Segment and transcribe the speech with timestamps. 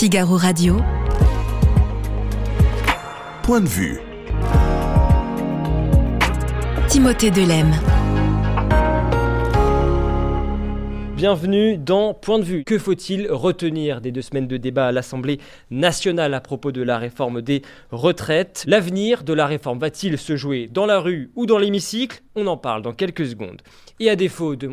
[0.00, 0.80] Figaro Radio.
[3.42, 4.00] Point de vue.
[6.88, 7.70] Timothée Delem.
[11.20, 12.64] Bienvenue dans Point de vue.
[12.64, 15.38] Que faut-il retenir des deux semaines de débat à l'Assemblée
[15.70, 17.60] nationale à propos de la réforme des
[17.90, 18.64] retraites?
[18.66, 22.22] L'avenir de la réforme va-t-il se jouer dans la rue ou dans l'hémicycle?
[22.36, 23.60] On en parle dans quelques secondes.
[23.98, 24.66] Et à défaut de,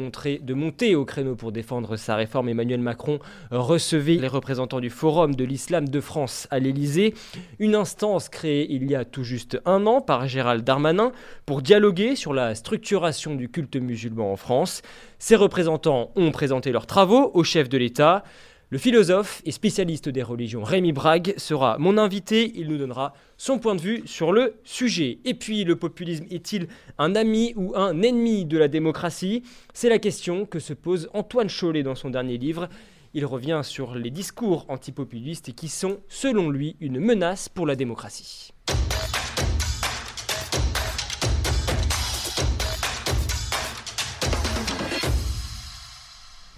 [0.53, 3.19] monter au créneau pour défendre sa réforme, Emmanuel Macron
[3.51, 7.13] recevait les représentants du Forum de l'Islam de France à l'Élysée,
[7.59, 11.11] une instance créée il y a tout juste un an par Gérald Darmanin
[11.45, 14.81] pour dialoguer sur la structuration du culte musulman en France.
[15.19, 18.23] Ces représentants ont présenté leurs travaux au chef de l'État.
[18.69, 22.51] Le philosophe et spécialiste des religions Rémi Brague sera mon invité.
[22.55, 25.19] Il nous donnera son point de vue sur le sujet.
[25.25, 26.67] Et puis, le populisme est-il
[26.97, 29.41] un ami ou un ennemi de la démocratie?
[29.73, 32.67] C'est la question que se pose Antoine Chollet dans son dernier livre.
[33.13, 38.51] Il revient sur les discours antipopulistes qui sont, selon lui, une menace pour la démocratie.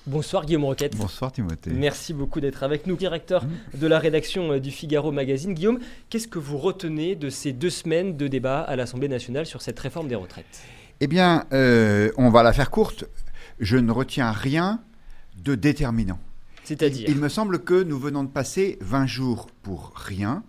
[0.10, 0.98] Bonsoir Guillaume Roquette.
[0.98, 1.70] Bonsoir Timothée.
[1.70, 5.54] Merci beaucoup d'être avec nous, directeur de la rédaction euh, du Figaro Magazine.
[5.54, 5.80] Guillaume,
[6.10, 9.80] qu'est-ce que vous retenez de ces deux semaines de débat à l'Assemblée nationale sur cette
[9.80, 10.64] réforme des retraites?
[11.00, 13.06] Eh bien, euh, on va la faire courte.
[13.60, 14.82] Je ne retiens rien
[15.44, 16.20] de déterminant.
[16.64, 17.08] C'est-à-dire?
[17.08, 20.44] Il me semble que nous venons de passer 20 jours pour rien.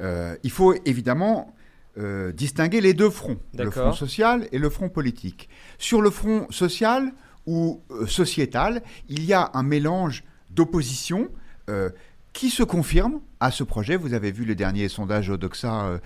[0.00, 1.52] Euh, il faut évidemment
[1.98, 5.48] euh, distinguer les deux fronts, le front social et le front politique.
[5.78, 7.12] Sur le front social
[7.46, 11.28] ou euh, sociétal, il y a un mélange d'opposition
[11.68, 11.90] euh,
[12.32, 13.96] qui se confirme à ce projet.
[13.96, 15.98] Vous avez vu le dernier sondage Odoxa euh,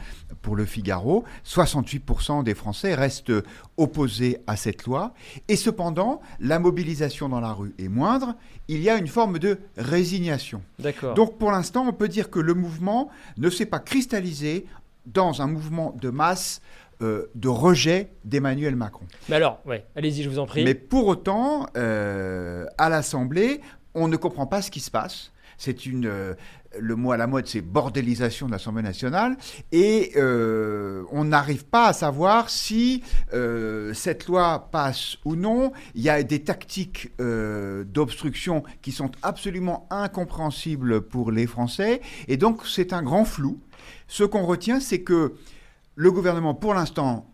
[0.43, 1.25] pour le Figaro.
[1.47, 3.33] 68% des Français restent
[3.79, 5.15] opposés à cette loi.
[5.49, 8.35] Et cependant, la mobilisation dans la rue est moindre.
[8.69, 10.63] Il y a une forme de résignation.
[10.79, 11.15] D'accord.
[11.15, 13.09] Donc pour l'instant, on peut dire que le mouvement
[13.39, 14.67] ne s'est pas cristallisé
[15.07, 16.61] dans un mouvement de masse
[17.03, 19.07] euh, de rejet d'Emmanuel Macron.
[19.29, 20.65] Mais alors, ouais, allez-y, je vous en prie.
[20.65, 23.61] Mais pour autant, euh, à l'Assemblée,
[23.95, 25.33] on ne comprend pas ce qui se passe.
[25.61, 26.35] C'est une, euh,
[26.79, 29.37] le mot à la mode, c'est bordélisation de l'Assemblée nationale,
[29.73, 35.73] et euh, on n'arrive pas à savoir si euh, cette loi passe ou non.
[35.97, 42.37] Il y a des tactiques euh, d'obstruction qui sont absolument incompréhensibles pour les Français, et
[42.37, 43.59] donc c'est un grand flou.
[44.07, 45.35] Ce qu'on retient, c'est que
[45.99, 47.27] le gouvernement, pour l'instant,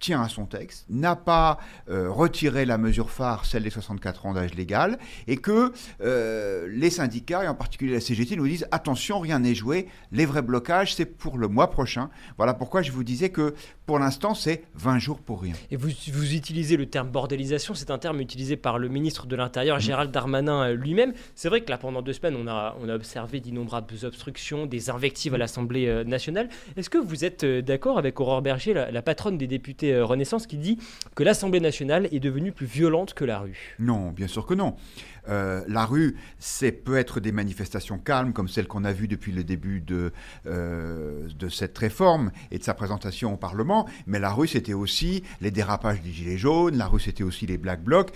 [0.00, 4.32] tient à son texte, n'a pas euh, retiré la mesure phare, celle des 64 ans
[4.32, 9.20] d'âge légal, et que euh, les syndicats, et en particulier la CGT, nous disent attention,
[9.20, 12.10] rien n'est joué, les vrais blocages, c'est pour le mois prochain.
[12.38, 13.54] Voilà pourquoi je vous disais que
[13.86, 15.54] pour l'instant, c'est 20 jours pour rien.
[15.70, 19.36] Et vous, vous utilisez le terme bordélisation, c'est un terme utilisé par le ministre de
[19.36, 21.12] l'Intérieur, Gérald Darmanin euh, lui-même.
[21.34, 24.88] C'est vrai que là, pendant deux semaines, on a, on a observé d'innombrables obstructions, des
[24.88, 26.48] invectives à l'Assemblée nationale.
[26.76, 30.46] Est-ce que vous êtes d'accord avec Aurore Berger, la, la patronne des députés euh, Renaissance,
[30.46, 30.78] qui dit
[31.14, 34.76] que l'Assemblée nationale est devenue plus violente que la rue Non, bien sûr que non.
[35.28, 39.32] Euh, la rue, c'est peut être des manifestations calmes, comme celles qu'on a vues depuis
[39.32, 40.12] le début de,
[40.46, 45.22] euh, de cette réforme et de sa présentation au Parlement, mais la rue, c'était aussi
[45.40, 48.10] les dérapages des Gilets jaunes, la rue, c'était aussi les Black Blocs.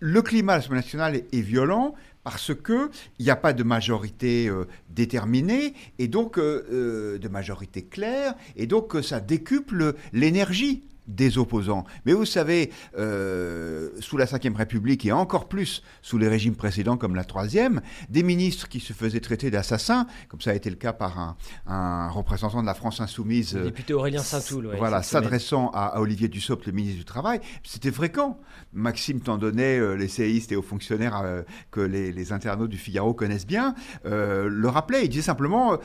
[0.00, 1.94] Le climat à l'Assemblée nationale est, violent
[2.24, 4.50] parce que il n'y a pas de majorité
[4.90, 11.84] déterminée et donc de majorité claire et donc ça décuple l'énergie des opposants.
[12.06, 16.96] Mais vous savez, euh, sous la Ve République et encore plus sous les régimes précédents
[16.96, 20.76] comme la Troisième, des ministres qui se faisaient traiter d'assassins, comme ça a été le
[20.76, 21.36] cas par un,
[21.66, 24.66] un représentant de la France insoumise, Le euh, député Aurélien Saint-Toul.
[24.66, 28.38] ouais, voilà, s'adressant à, à Olivier Dussopt, le ministre du Travail, c'était fréquent.
[28.72, 33.46] Maxime Tandonnet, euh, l'essayiste et haut fonctionnaire euh, que les, les internautes du Figaro connaissent
[33.46, 33.74] bien,
[34.04, 35.04] le rappelait.
[35.04, 35.78] Il disait simplement,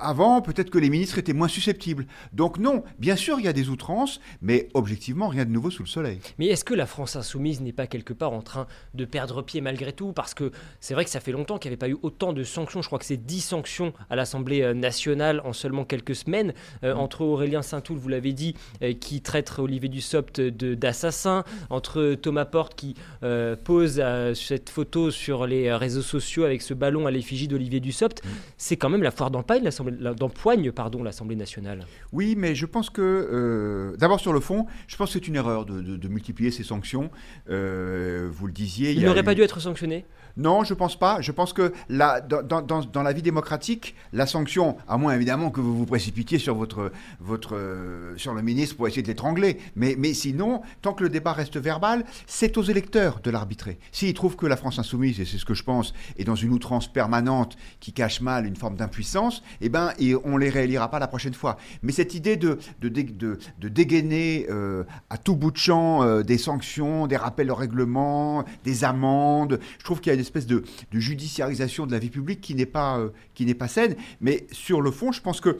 [0.00, 2.06] avant, peut-être que les ministres étaient moins susceptibles.
[2.32, 3.91] Donc non, bien sûr, il y a des outrances,
[4.40, 6.20] mais objectivement, rien de nouveau sous le soleil.
[6.38, 9.60] Mais est-ce que la France insoumise n'est pas quelque part en train de perdre pied
[9.60, 10.12] malgré tout?
[10.12, 12.42] Parce que c'est vrai que ça fait longtemps qu'il n'y avait pas eu autant de
[12.42, 12.82] sanctions.
[12.82, 16.52] Je crois que c'est 10 sanctions à l'Assemblée euh, nationale en seulement quelques semaines.
[16.84, 21.44] Euh, entre Aurélien Saint-Toul, vous l'avez dit, euh, qui traite Olivier Dussopt d'assassin.
[21.70, 24.02] Entre Thomas Porte qui euh, pose
[24.34, 28.22] cette photo sur les réseaux sociaux avec ce ballon à l'effigie d'Olivier Dussopt.
[28.56, 31.86] C'est quand même la foire d'empoigne, l'Assemblée nationale.
[32.12, 35.36] Oui, mais je pense que euh, d'abord sur le fond, je pense que c'est une
[35.36, 37.10] erreur de, multiplier ces sanctions.
[37.50, 38.92] Euh, vous le disiez.
[38.92, 40.04] Il, n'aurait pas dû être sanctionné
[40.36, 41.20] non, je pense pas.
[41.20, 45.50] Je pense que la, dans, dans, dans, la vie démocratique, la sanction, à moins évidemment
[45.50, 49.58] que vous vous précipitiez sur, votre, votre, euh, sur le ministre pour essayer de l'étrangler,
[49.76, 53.78] mais, mais sinon, tant que le débat reste verbal, c'est aux électeurs de l'arbitrer.
[53.90, 56.52] S'ils trouvent que la France insoumise, et c'est ce que je pense, est dans une
[56.52, 60.98] outrance permanente qui cache mal une forme d'impuissance, eh ben, et on les réélira pas
[60.98, 61.58] la prochaine fois.
[61.82, 66.22] Mais cette idée de, de, de, de dégainer euh, à tout bout de champ euh,
[66.22, 70.64] des sanctions, des rappels au règlement, des amendes, je trouve qu'il y a espèce de,
[70.92, 73.96] judiciarisation de la vie publique qui n'est pas, euh, qui n'est pas saine.
[74.20, 75.58] Mais sur le fond, je pense que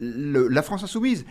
[0.00, 1.24] la France insoumise,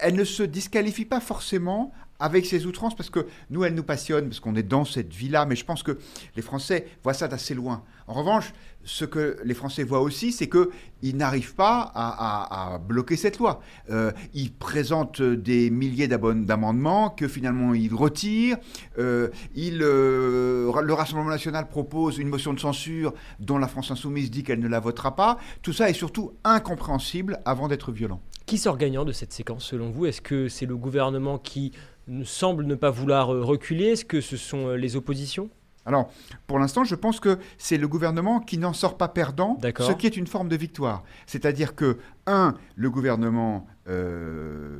[0.00, 4.28] elle ne se disqualifie pas forcément avec ses outrances, parce que nous, elle nous passionne,
[4.28, 5.98] parce qu'on est dans cette vie-là, mais je pense que
[6.36, 7.84] les Français voient ça d'assez loin.
[8.06, 8.52] En revanche,
[8.84, 13.60] ce que les Français voient aussi, c'est qu'ils n'arrivent pas à, bloquer cette loi.
[13.90, 18.56] Euh, ils présentent des milliers d'amendements que finalement ils retirent.
[18.98, 24.42] Euh, euh, le Rassemblement national propose une motion de censure dont la France insoumise dit
[24.42, 25.38] qu'elle ne la votera pas.
[25.62, 28.20] Tout ça est surtout incompréhensible avant d'être violent.
[28.46, 30.06] Qui sort gagnant de cette séquence selon vous?
[30.06, 31.72] Est-ce que c'est le gouvernement qui
[32.24, 33.86] semble ne pas vouloir reculer?
[33.86, 35.48] Est-ce que ce sont les oppositions?
[35.86, 36.10] Alors,
[36.46, 40.06] pour l'instant, je pense que c'est le gouvernement qui n'en sort pas perdant, ce qui
[40.06, 41.02] est une forme de victoire.
[41.26, 44.78] C'est-à-dire que, un, le gouvernement euh,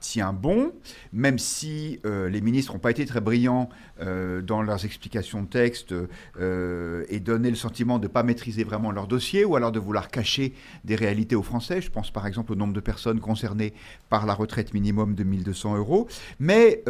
[0.00, 0.72] tient bon,
[1.12, 3.68] même si euh, les ministres n'ont pas été très brillants
[4.00, 5.94] euh, dans leurs explications de texte
[6.40, 10.08] et donné le sentiment de ne pas maîtriser vraiment leur dossier ou alors de vouloir
[10.08, 11.80] cacher des réalités aux Français.
[11.80, 13.74] Je pense par exemple au nombre de personnes concernées
[14.08, 16.08] par la retraite minimum de 1200 euros.
[16.40, 16.82] Mais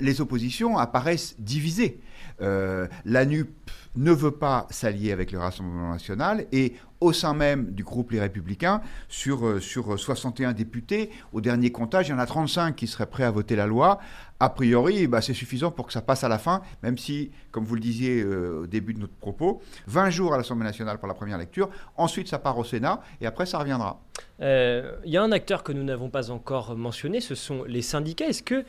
[0.00, 2.00] les oppositions apparaissent divisées.
[2.40, 3.50] La NUP
[3.96, 8.20] ne veut pas s'allier avec le Rassemblement national et au sein même du groupe Les
[8.20, 12.86] Républicains, sur, euh, sur 61 députés, au dernier comptage, il y en a 35 qui
[12.86, 13.98] seraient prêts à voter la loi.
[14.40, 17.64] A priori, bah, c'est suffisant pour que ça passe à la fin, même si, comme
[17.64, 21.08] vous le disiez euh, au début de notre propos, 20 jours à l'Assemblée nationale pour
[21.08, 24.00] la première lecture, ensuite ça part au Sénat et après ça reviendra.
[24.40, 28.26] Il y a un acteur que nous n'avons pas encore mentionné, ce sont les syndicats.
[28.26, 28.64] Est-ce que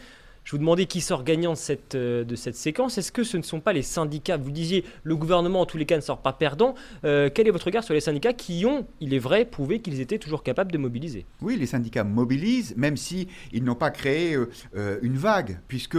[0.47, 2.97] je vous demandais qui sort gagnant de cette, euh, de cette séquence.
[2.97, 4.37] Est-ce que ce ne sont pas les syndicats?
[4.37, 6.73] Vous disiez le gouvernement en tous les cas ne sort pas perdant.
[7.03, 9.99] Euh, quel est votre regard sur les syndicats qui ont, il est vrai, prouvé qu'ils
[9.99, 11.25] étaient toujours capables de mobiliser?
[11.41, 15.97] Oui, les syndicats mobilisent, même si ils n'ont pas créé euh, une vague, puisque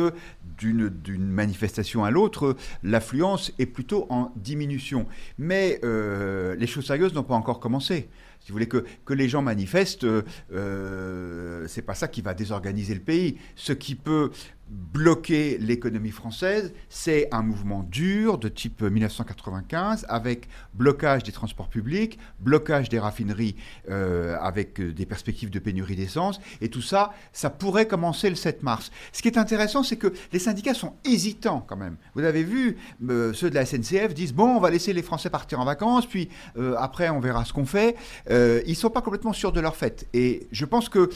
[0.57, 5.05] d'une manifestation à l'autre, l'affluence est plutôt en diminution.
[5.37, 8.09] Mais les choses sérieuses n'ont pas encore commencé.
[8.41, 12.95] Si vous voulez que, les gens manifestent, euh, euh, c'est pas ça qui va désorganiser
[12.95, 13.39] le pays.
[13.57, 14.31] Ce qui peut
[14.71, 22.19] bloquer l'économie française, c'est un mouvement dur de type 1995 avec blocage des transports publics,
[22.41, 23.57] blocage des raffineries
[23.91, 26.41] euh, avec des perspectives de pénurie d'essence.
[26.61, 28.91] Et tout ça, ça pourrait commencer le 7 mars.
[29.13, 31.97] Ce qui est intéressant, c'est que les syndicats sont hésitants quand même.
[32.15, 32.77] Vous avez vu,
[33.09, 36.07] euh, ceux de la SNCF disent, bon, on va laisser les Français partir en vacances,
[36.07, 37.97] puis euh, après on verra ce qu'on fait.
[38.31, 40.07] ils sont pas complètement sûrs de leur fait.
[40.13, 41.11] Et je pense que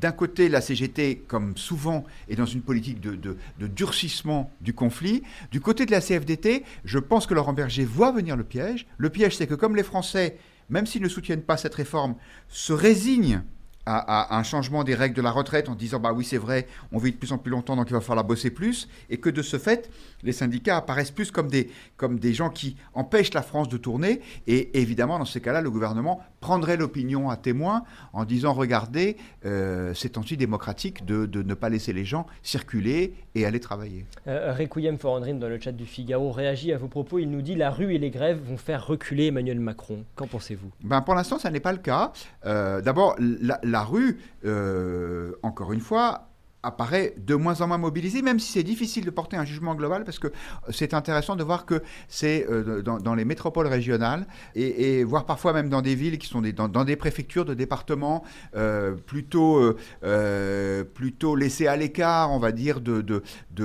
[0.00, 5.22] d'un côté, la CGT, comme souvent, est dans une politique de, durcissement du conflit.
[5.50, 8.86] Du côté de la CFDT, je pense que Laurent Berger voit venir le piège.
[8.96, 10.38] Le piège, c'est que comme les Français,
[10.70, 12.14] même s'ils ne soutiennent pas cette réforme,
[12.48, 13.42] se résignent
[13.90, 16.98] à, un changement des règles de la retraite en disant bah oui c'est vrai on
[16.98, 19.40] vit de plus en plus longtemps donc il va falloir bosser plus et que de
[19.40, 19.90] ce fait
[20.22, 24.20] les syndicats apparaissent plus comme des, comme des gens qui empêchent la France de tourner
[24.46, 29.92] et évidemment dans ces cas-là le gouvernement prendrait l'opinion à témoin en disant regardez, euh,
[29.94, 34.06] c'est antidémocratique de, de, ne pas laisser les gens circuler et aller travailler.
[34.26, 37.18] Euh, Requiem for Andrine dans le chat du Figaro réagit à vos propos.
[37.18, 40.04] Il nous dit la rue et les grèves vont faire reculer Emmanuel Macron.
[40.14, 40.70] Qu'en pensez-vous?
[40.82, 42.12] Ben, Pour l'instant, ça n'est pas le cas.
[42.46, 46.27] Euh, d'abord, la, la, rue, euh, encore une fois,
[46.62, 50.04] apparaît de moins en moins mobilisé, même si c'est difficile de porter un jugement global,
[50.04, 50.28] parce que
[50.70, 55.68] c'est intéressant de voir que c'est euh, dans, les métropoles régionales, et, voire parfois même
[55.68, 58.24] dans des villes qui sont dans, des préfectures de départements
[58.56, 63.22] euh, plutôt, euh, plutôt laissés à l'écart, on va dire, de, de,
[63.54, 63.64] de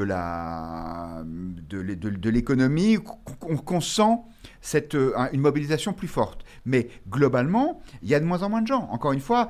[2.29, 2.97] l'économie,
[3.39, 4.17] qu'on sent
[4.63, 4.97] cette,
[5.31, 6.43] une mobilisation plus forte.
[6.65, 8.87] Mais globalement, il y a de moins en moins de gens.
[8.91, 9.49] Encore une fois,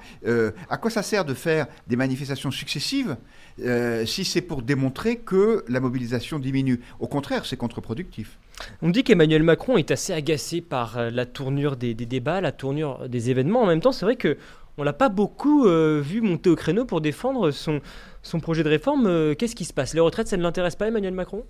[0.69, 3.15] à quoi ça sert de faire des manifestations successives
[3.59, 6.79] euh, si c'est pour démontrer que la mobilisation diminue?
[6.99, 8.37] Au contraire, c'est contre-productif.
[8.81, 13.07] On dit qu'Emmanuel Macron est assez agacé par euh, la tournure des, débats, la tournure
[13.09, 13.61] des événements.
[13.61, 14.37] En même temps, c'est vrai que
[14.77, 19.35] on l'a pas beaucoup euh, vu monter au créneau pour défendre son projet de réforme.
[19.35, 19.93] Qu'est-ce qui se passe?
[19.93, 21.45] Les retraites, ça ne l'intéresse pas, Emmanuel Macron?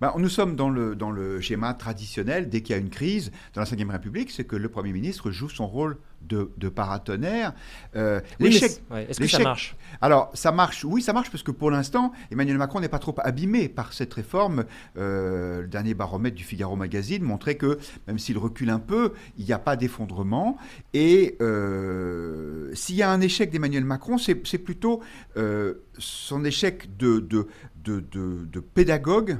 [0.00, 3.30] Ben, nous sommes dans le, dans le schéma traditionnel, dès qu'il y a une crise
[3.54, 7.52] dans la Ve République, c'est que le Premier ministre joue son rôle de, de paratonnerre.
[7.94, 9.76] Euh, Est-ce que ça marche?
[10.00, 13.14] Alors, ça marche, oui, ça marche parce que pour l'instant, Emmanuel Macron n'est pas trop
[13.18, 14.64] abîmé par cette réforme.
[14.96, 17.78] Euh, le dernier baromètre du Figaro Magazine montrait que,
[18.08, 20.58] même s'il recule un peu, il n'y a pas d'effondrement.
[20.94, 25.00] Et euh, s'il y a un échec d'Emmanuel Macron, c'est plutôt
[25.36, 27.46] euh, son échec de, de,
[27.84, 29.38] de pédagogue.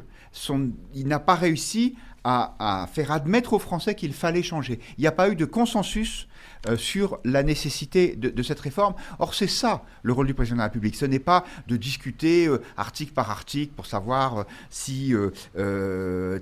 [0.95, 4.81] Il n'a pas réussi à, faire admettre aux Français qu'il fallait changer.
[4.99, 6.27] Il n'y a pas eu de consensus
[6.69, 8.95] euh, sur la nécessité de, cette réforme.
[9.19, 10.97] Or, c'est ça le rôle du président de la République.
[10.97, 15.15] Ce n'est pas de discuter euh, article par article pour savoir euh, si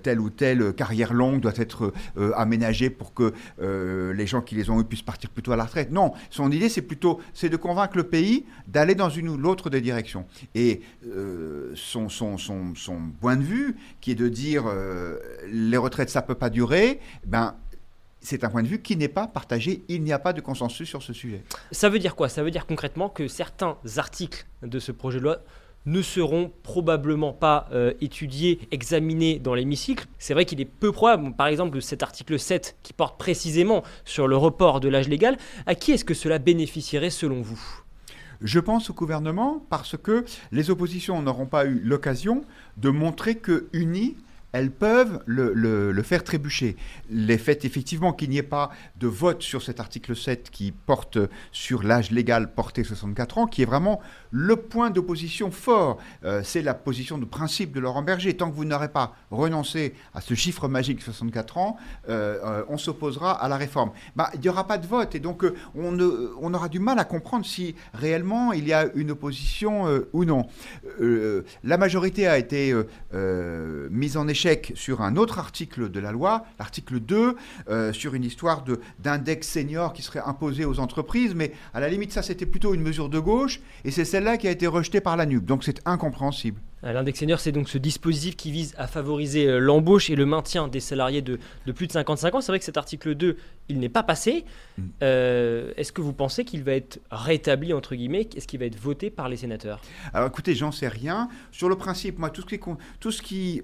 [0.03, 1.93] telle ou telle carrière longue doit être
[2.37, 5.91] aménagée pour que les gens qui les ont eu puissent partir plutôt à la retraite.
[5.91, 9.71] Non, son idée, c'est plutôt c'est de convaincre le pays d'aller dans une ou l'autre
[9.71, 10.27] des directions.
[10.55, 10.83] Et
[11.75, 14.65] son, son, son, son, point de vue, qui est de dire
[15.49, 17.55] les retraites, ça ne peut pas durer, ben,
[18.25, 19.85] c'est un point de vue qui n'est pas partagé.
[19.89, 21.43] Il n'y a pas de consensus sur ce sujet.
[21.71, 22.29] Ça veut dire quoi?
[22.29, 25.39] Ça veut dire concrètement que certains articles de ce projet de loi
[25.87, 30.07] ne seront probablement pas euh, étudiés, examinés dans l'hémicycle.
[30.19, 34.27] C'est vrai qu'il est peu probable, par exemple, cet article 7 qui porte précisément sur
[34.27, 37.61] le report de l'âge légal, à qui est-ce que cela bénéficierait selon vous?
[38.41, 42.45] Je pense au gouvernement parce que les oppositions n'auront pas eu l'occasion
[42.79, 44.17] de montrer que unis,
[44.55, 46.77] elles peuvent le, faire trébucher.
[47.11, 48.71] Les faits, effectivement, qu'il n'y ait pas
[49.01, 51.19] de vote sur cet article 7 qui porte
[51.51, 55.99] sur l'âge légal porté 64 ans, qui est vraiment le point d'opposition fort.
[56.25, 58.37] Euh, c'est la position de principe de Laurent Berger.
[58.37, 61.77] Tant que vous n'aurez pas renoncé à ce chiffre magique 64 ans,
[62.09, 63.91] euh, euh, on s'opposera à la réforme.
[64.15, 65.45] Bah, il n'y aura pas de vote et donc
[65.75, 65.99] on,
[66.41, 70.47] on, aura du mal à comprendre si réellement il y a une opposition ou non.
[71.01, 72.73] la majorité a été
[73.91, 74.44] mise en échec
[74.75, 77.37] sur un autre article de la loi, l'article 2,
[77.69, 78.65] euh, sur une histoire
[78.99, 82.83] d'index senior qui serait imposé aux entreprises, mais à la limite ça c'était plutôt une
[82.83, 85.81] mesure de gauche, et c'est celle-là qui a été rejetée par la NUP, donc c'est
[85.87, 86.61] incompréhensible.
[86.85, 90.27] Euh, l'index senior, c'est donc ce dispositif qui vise à favoriser euh, l'embauche et le
[90.27, 91.39] maintien des salariés de,
[91.75, 92.41] plus de 55 ans.
[92.41, 93.37] C'est vrai que cet article 2,
[93.69, 94.45] il n'est pas passé.
[94.77, 94.83] Mm.
[95.03, 98.29] Euh, est-ce que vous pensez qu'il va être rétabli, entre guillemets?
[98.37, 99.81] Est-ce qu'il va être voté par les sénateurs?
[100.13, 101.29] Alors écoutez, j'en sais rien.
[101.53, 102.61] Sur le principe, moi, tout ce qui,
[103.01, 103.63] tout ce qui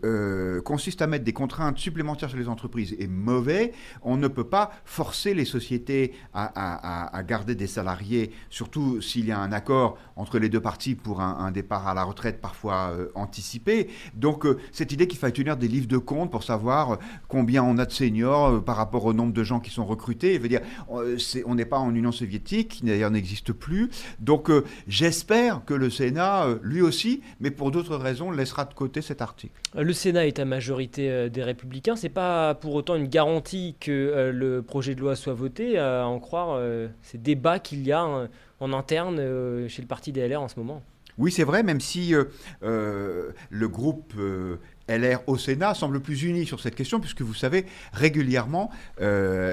[0.64, 3.72] consiste à mettre des contraintes supplémentaires sur les entreprises est mauvais.
[4.02, 9.32] On ne peut pas forcer les sociétés à, à, garder des salariés, surtout s'il y
[9.32, 12.94] a un accord entre les deux parties pour un, un départ à la retraite parfois
[13.14, 13.88] anticipé.
[14.14, 16.96] Donc euh, cette idée qu'il faille tenir des livres de compte pour savoir euh,
[17.28, 20.38] combien on a de seniors euh, par rapport au nombre de gens qui sont recrutés,
[20.38, 23.90] veut dire on n'est pas en Union soviétique, qui d'ailleurs n'existe plus.
[24.18, 24.50] Donc
[24.88, 29.54] j'espère que le Sénat, lui aussi, mais pour d'autres raisons, laissera de côté cet article.
[29.76, 31.96] Le Sénat est à majorité des Républicains.
[31.96, 36.18] C'est pas pour autant une garantie que le projet de loi soit voté, à en
[36.18, 36.60] croire
[37.02, 38.28] ces débats qu'il y a
[38.60, 40.82] en interne chez le parti des LR en ce moment.
[41.20, 42.24] Oui, c'est vrai, même si euh,
[42.62, 44.56] euh, le groupe euh,
[44.88, 48.70] LR au Sénat semble plus uni sur cette question, puisque vous savez, régulièrement,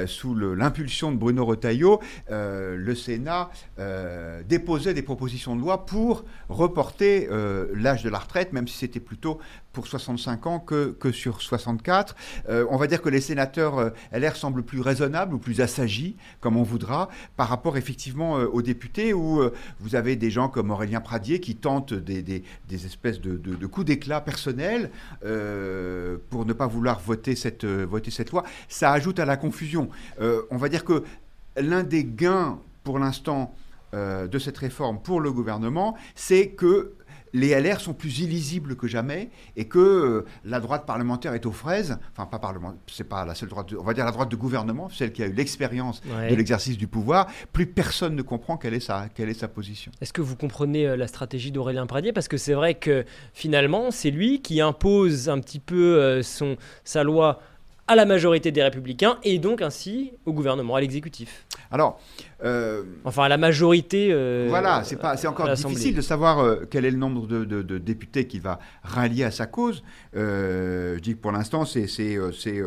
[0.07, 3.51] sous l'impulsion de Bruno Retailleau, le Sénat
[4.49, 7.27] déposait des propositions de loi pour reporter
[7.75, 9.37] l'âge de la retraite, même si c'était plutôt
[9.77, 12.15] pour 65 ans que, que sur 64.
[12.49, 16.15] Euh, on va dire que les sénateurs euh, LR semblent plus raisonnables ou plus assagis,
[16.39, 19.39] comme on voudra, par rapport effectivement euh, aux députés, où
[19.79, 23.67] vous avez des gens comme Aurélien Pradier qui tentent des, des, des espèces de, de,
[23.67, 24.89] coups d'éclat personnels
[25.21, 28.43] pour ne pas vouloir voter cette, voter cette loi.
[28.69, 29.89] Ça ajoute à la confusion.
[30.19, 31.03] on va dire que
[31.55, 33.53] l'un des gains pour l'instant
[33.93, 36.93] de cette réforme pour le gouvernement, c'est que
[37.37, 41.51] les LR sont plus illisibles que jamais et que euh, la droite parlementaire est aux
[41.51, 41.97] fraises.
[42.11, 44.89] Enfin, pas parlementaire, c'est pas la seule droite, on va dire la droite de gouvernement,
[44.89, 47.27] celle qui a eu l'expérience de l'exercice du pouvoir.
[47.53, 49.91] Plus personne ne comprend quelle est sa, quelle est sa position.
[50.01, 52.11] Est-ce que vous comprenez euh, la stratégie d'Aurélien Pradier?
[52.11, 56.57] Parce que c'est vrai que finalement, c'est lui qui impose un petit peu euh, son,
[56.83, 57.39] sa loi
[57.87, 61.45] à la majorité des républicains et donc ainsi au gouvernement, à l'exécutif.
[61.71, 61.99] Alors,
[62.43, 64.09] euh, enfin à la majorité.
[64.11, 67.77] Euh, voilà, c'est pas, c'est encore difficile de savoir euh, quel est le nombre de,
[67.77, 69.83] députés qui va rallier à sa cause.
[70.13, 72.61] je dis que pour l'instant, c'est, c'est, c'est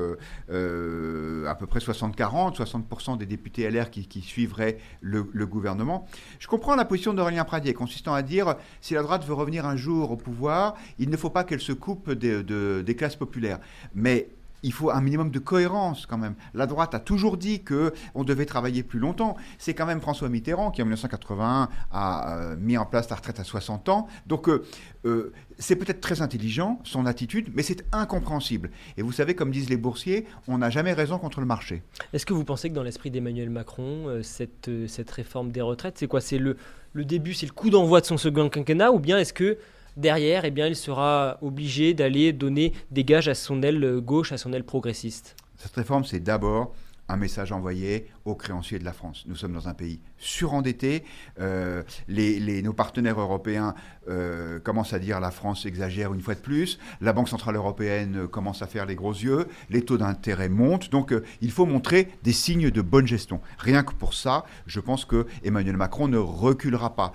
[0.50, 6.06] à peu près 60-40, 60%, des députés LR qui, suivraient le, gouvernement.
[6.38, 9.76] Je comprends la position d'Aurélien Pradier, consistant à dire si la droite veut revenir un
[9.76, 13.58] jour au pouvoir, il ne faut pas qu'elle se coupe des classes populaires.
[13.94, 14.28] Mais
[14.62, 16.34] il faut un minimum de cohérence quand même.
[16.54, 19.36] La droite a toujours dit que on devait travailler plus longtemps.
[19.58, 23.40] C'est quand même François Mitterrand qui en 1981 a euh, mis en place la retraite
[23.40, 24.08] à 60 ans.
[24.26, 24.64] Donc euh,
[25.04, 28.70] euh, c'est peut-être très intelligent son attitude, mais c'est incompréhensible.
[28.96, 31.82] Et vous savez, comme disent les boursiers, on n'a jamais raison contre le marché.
[32.12, 34.68] Est-ce que vous pensez que dans l'esprit d'Emmanuel Macron, cette,
[35.10, 36.20] réforme des retraites, c'est quoi?
[36.20, 36.56] C'est le,
[36.92, 39.58] le début, c'est le coup d'envoi de son second quinquennat, ou bien est-ce que
[40.00, 44.38] derrière, eh bien, il sera obligé d'aller donner des gages à son aile gauche, à
[44.38, 45.36] son aile progressiste.
[45.56, 46.74] Cette réforme, c'est d'abord
[47.08, 49.24] un message envoyé aux créanciers de la France.
[49.26, 51.04] Nous sommes dans un pays surendetté.
[51.40, 53.74] Euh, nos partenaires européens
[54.08, 56.78] euh, commencent à dire la France exagère une fois de plus.
[57.00, 59.46] La Banque Centrale Européenne commence à faire les gros yeux.
[59.70, 60.90] Les taux d'intérêt montent.
[60.90, 63.40] Donc euh, il faut montrer des signes de bonne gestion.
[63.58, 67.12] Rien que pour ça, je pense que Emmanuel Macron ne reculera pas.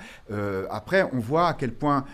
[0.69, 2.05] après, on voit à quel point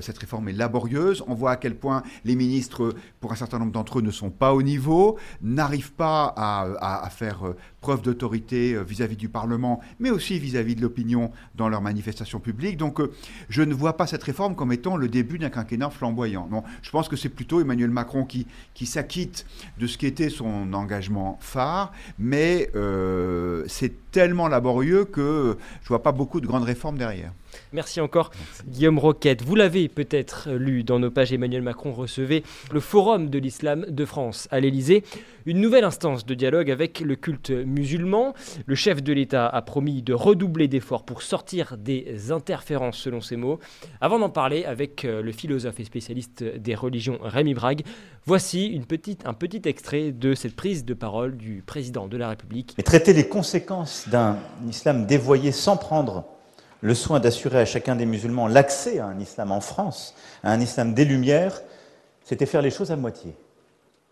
[0.00, 1.22] cette réforme est laborieuse.
[1.26, 4.30] On voit à quel point les ministres, pour un certain nombre d'entre eux, ne sont
[4.30, 7.42] pas au niveau, n'arrivent pas à faire
[7.80, 12.76] preuve d'autorité euh, vis-à-vis du Parlement, mais aussi vis-à-vis de l'opinion dans leurs manifestations publiques.
[12.76, 13.12] Donc euh,
[13.48, 16.48] je ne vois pas cette réforme comme étant le début d'un quinquennat flamboyant.
[16.50, 19.46] Non, je pense que c'est plutôt Emmanuel Macron qui, qui s'acquitte
[19.78, 25.88] de ce qui était son engagement phare, mais euh, c'est tellement laborieux que je ne
[25.88, 27.32] vois pas beaucoup de grandes réformes derrière.
[27.72, 28.30] Merci encore
[28.66, 29.42] Guillaume Roquette.
[29.42, 34.04] Vous l'avez peut-être lu dans nos pages, Emmanuel Macron recevait le Forum de l'Islam de
[34.04, 35.04] France à l'Elysée,
[35.46, 38.34] une nouvelle instance de dialogue avec le culte musulman.
[38.66, 43.36] Le chef de l'État a promis de redoubler d'efforts pour sortir des interférences selon ses
[43.36, 43.58] mots.
[44.00, 47.82] Avant d'en parler avec euh, le philosophe et spécialiste des religions Rémi Brague,
[48.26, 52.28] voici une petite, un petit extrait de cette prise de parole du président de la
[52.28, 52.74] République.
[52.76, 54.36] Mais traiter les conséquences d'un
[54.68, 56.24] islam dévoyé sans prendre
[56.80, 60.60] le soin d'assurer à chacun des musulmans l'accès à un islam en France, à un
[60.60, 61.62] islam des Lumières,
[62.24, 63.34] c'était faire les choses à moitié.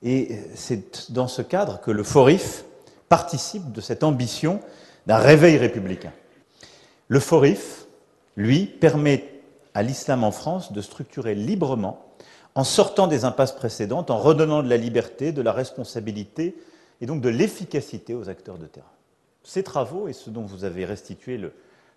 [0.03, 2.65] Et c'est dans ce cadre que le FORIF
[3.09, 4.61] participe de cette ambition
[5.07, 6.13] d'un réveil républicain.
[7.09, 7.87] Le FORIF,
[8.37, 9.25] lui, permet
[9.75, 12.05] à l'islam en France de structurer librement,
[12.55, 16.57] en sortant des impasses précédentes, en redonnant de la liberté, de la responsabilité
[17.01, 18.87] et donc de l'efficacité aux acteurs de terrain.
[19.43, 21.41] Ces travaux et ce dont vous avez restitué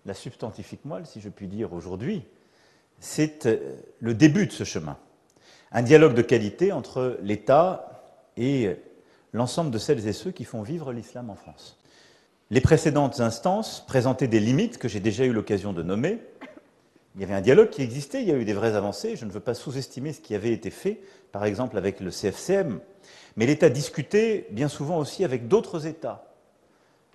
[0.06, 2.24] la substantifique moelle, si je puis dire aujourd'hui,
[2.98, 4.96] c'est euh, le début de ce chemin.
[5.72, 8.04] Un dialogue de qualité entre l'État
[8.36, 8.76] et
[9.32, 11.78] l'ensemble de celles et ceux qui font vivre l'islam en France.
[12.50, 16.18] Les précédentes instances présentaient des limites que j'ai déjà eu l'occasion de nommer.
[17.14, 19.24] Il y avait un dialogue qui existait, il y a eu des vraies avancées, je
[19.24, 22.80] ne veux pas sous-estimer ce qui avait été fait, par exemple avec le CFCM,
[23.36, 26.31] mais l'État discutait bien souvent aussi avec d'autres États,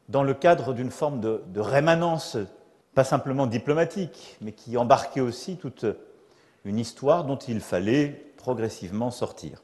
[0.09, 2.37] dans le cadre d'une forme de, de rémanence
[2.97, 5.85] pas simplement diplomatique, mais qui embarquait aussi toute
[6.65, 9.61] une histoire dont il fallait progressivement sortir.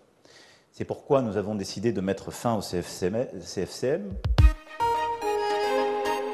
[0.71, 4.13] C'est pourquoi nous avons décidé de mettre fin au CFCM.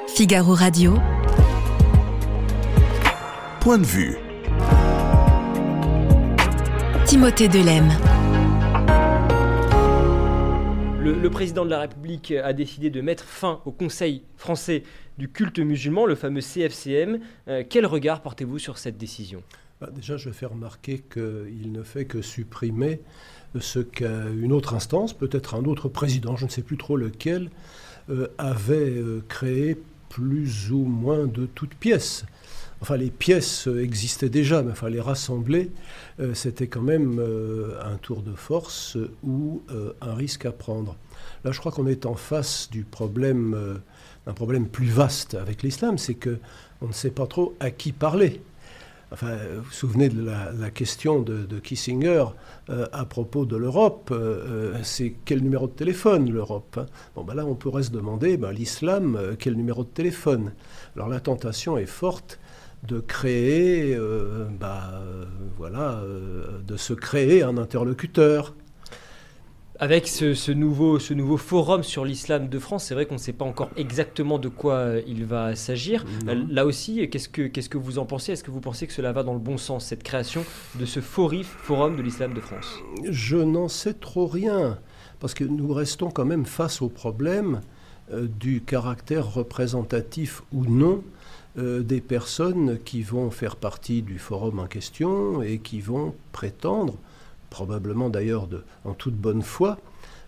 [0.08, 0.96] Figaro Radio.
[3.62, 4.18] Point de vue.
[7.06, 7.90] Timothée Delem.
[11.10, 14.84] Le, président de la République a décidé de mettre fin au Conseil français
[15.18, 17.20] du culte musulman, le fameux CFCM.
[17.48, 19.42] Euh, quel regard portez-vous sur cette décision?
[19.82, 23.02] Bah, Déjà, je fais remarquer qu'il ne fait que supprimer
[23.60, 27.50] ce qu'une autre instance, peut-être un autre président, je ne sais plus trop lequel,
[28.12, 29.78] euh, avait euh, créé
[30.10, 32.26] plus ou moins de toutes pièces.
[32.82, 35.70] Enfin, les pièces existaient déjà, mais enfin, les rassembler,
[36.34, 37.22] c'était quand même
[37.84, 39.62] un tour de force ou
[40.02, 40.96] un risque à prendre.
[41.44, 43.84] Là, je crois qu'on est en face du problème
[44.72, 46.38] plus vaste avec l'islam, c'est que
[46.82, 48.42] on ne sait pas trop à qui parler.
[49.12, 52.26] Enfin, vous vous souvenez de la, question de, Kissinger
[52.70, 56.86] euh, à propos de l'Europe, euh, euh, c'est quel numéro de téléphone l'Europe hein?
[57.16, 60.52] Bon, ben là, on pourrait se demander, ben, l'islam, quel numéro de téléphone?
[60.96, 62.40] Alors la tentation est forte
[62.84, 63.98] de créer,
[64.60, 65.02] bah,
[65.58, 66.02] voilà,
[66.66, 68.54] de se créer un interlocuteur,
[69.82, 73.32] avec ce, nouveau, ce nouveau forum sur l'islam de France, c'est vrai qu'on ne sait
[73.32, 76.04] pas encore exactement de quoi euh, il va s'agir.
[76.28, 78.34] Euh, là aussi, qu'est-ce que, qu'est-ce que vous en pensez?
[78.34, 80.44] Est-ce que vous pensez que cela va dans le bon sens, cette création
[80.78, 82.68] de ce FORIF, Forum de l'islam de France?
[83.10, 84.78] Je n'en sais trop rien,
[85.22, 87.62] parce que nous restons quand même face au problème
[88.12, 91.04] euh, du caractère représentatif ou non
[91.58, 96.96] des personnes qui vont faire partie du forum en question et qui vont prétendre
[97.50, 98.48] probablement d'ailleurs
[98.86, 99.78] en toute bonne foi,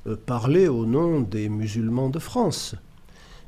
[0.07, 2.75] euh, parler au nom des musulmans de France.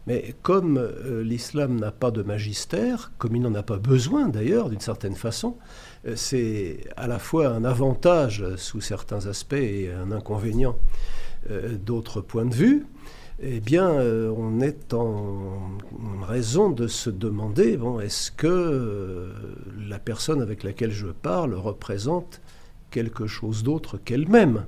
[0.06, 4.70] Mais comme euh, l'islam n'a pas de magistère, comme il n'en a pas besoin d'ailleurs
[4.70, 5.58] d'une certaine façon,
[6.06, 10.78] euh, c'est à la fois un avantage sous certains aspects et un inconvénient.
[11.86, 12.86] d'autres points de vue,
[13.42, 15.78] eh bien, on est en,
[16.22, 19.34] raison de se demander, bon, est-ce que
[19.88, 22.42] la personne avec laquelle je parle représente
[22.92, 24.66] quelque chose d'autre qu'elle-même?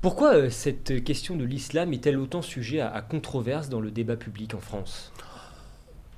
[0.00, 4.60] Pourquoi cette question de l'islam est-elle autant sujet à, controverse dans le débat public en
[4.60, 5.12] France?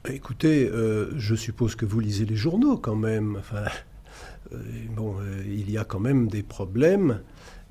[0.09, 0.71] Écoutez,
[1.17, 3.37] je suppose que vous lisez les journaux quand même.
[3.39, 3.65] Enfin,
[4.53, 4.57] euh,
[4.91, 7.21] bon, euh, il y a quand même des problèmes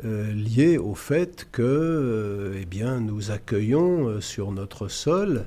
[0.05, 5.45] euh, liés au fait que eh bien, nous accueillons sur notre sol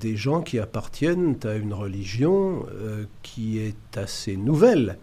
[0.00, 2.64] des gens qui appartiennent à une religion
[3.22, 4.96] qui est assez nouvelle.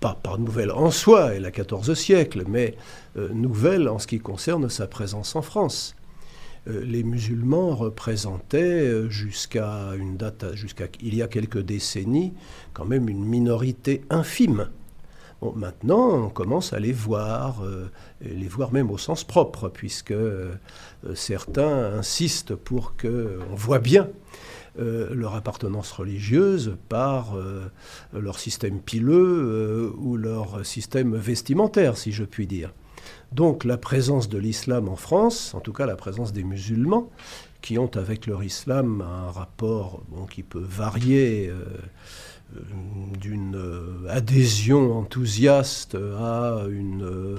[0.00, 2.76] Pas, pas nouvelle en soi, elle a 14 siècles, mais
[3.14, 5.94] nouvelle en ce qui concerne sa présence en France.
[6.68, 12.34] Euh, les musulmans représentaient euh, jusqu'à une date, jusqu'à il y a quelques décennies,
[12.72, 14.68] quand même une minorité infime.
[15.56, 20.14] Maintenant, on commence à les voir, euh, les voir même au sens propre, puisque
[21.14, 24.08] certains insistent pour qu'on voit bien
[24.78, 27.36] leur appartenance religieuse par
[28.14, 32.72] leur système pileux ou leur système vestimentaire, si je puis dire.
[33.32, 37.10] Donc la présence de l'islam en France, en tout cas la présence des musulmans,
[37.62, 41.66] qui ont avec leur islam un rapport qui peut varier euh, euh,
[43.18, 47.38] d'une euh, adhésion enthousiaste à une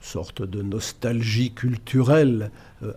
[0.00, 2.50] sorte de nostalgie culturelle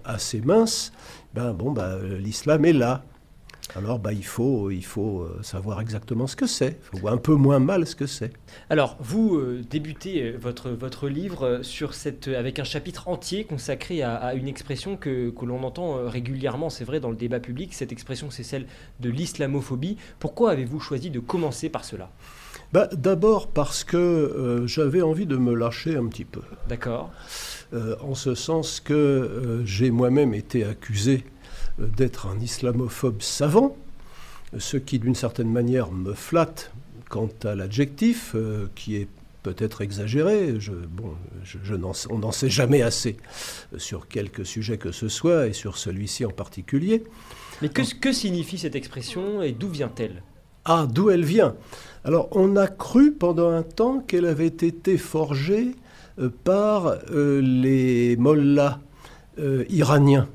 [0.04, 0.92] assez mince,
[1.34, 3.04] ben bon, ben, l'islam est là.
[3.74, 7.34] Alors bah, il, faut, il faut euh, savoir exactement ce que c'est, ou un peu
[7.34, 8.32] moins mal ce que c'est.
[8.70, 14.04] Alors vous euh, débutez euh, votre, votre livre sur cette, avec un chapitre entier consacré
[14.04, 17.74] à, une expression que, que l'on entend régulièrement, c'est vrai, dans le débat public.
[17.74, 18.66] Cette expression, c'est celle
[19.00, 19.98] de l'islamophobie.
[20.20, 22.12] Pourquoi avez-vous choisi de commencer par cela?
[22.72, 26.42] Bah, D'abord parce que j'avais envie de me lâcher un petit peu.
[26.68, 27.12] D'accord.
[27.74, 31.26] en ce sens que j'ai moi-même été accusé
[31.80, 33.76] d'être un islamophobe savant,
[34.58, 36.72] ce qui d'une certaine manière me flatte
[37.10, 39.08] quant à l'adjectif, euh, qui est
[39.44, 40.56] peut-être exagéré.
[40.60, 41.76] Je, bon, je,
[42.10, 43.18] on n'en sait jamais assez
[43.78, 47.04] sur quelque sujet que ce soit, et sur celui-ci en particulier.
[47.62, 50.24] Mais que, que signifie cette expression et d'où vient-elle?
[50.64, 51.56] Ah, d'où elle vient?
[52.04, 55.76] Alors, on a cru pendant un temps qu'elle avait été forgée
[56.18, 58.80] euh, par euh, les mollahs
[59.70, 60.30] iraniens.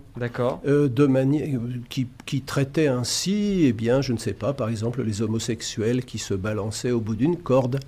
[0.66, 5.02] Euh, de manière qui, qui, traitait ainsi, eh bien, je ne sais pas, par exemple,
[5.02, 7.80] les homosexuels qui se balançaient au bout d'une corde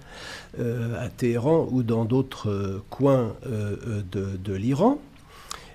[0.59, 4.99] euh, à Téhéran ou dans d'autres euh, coins de, l'Iran.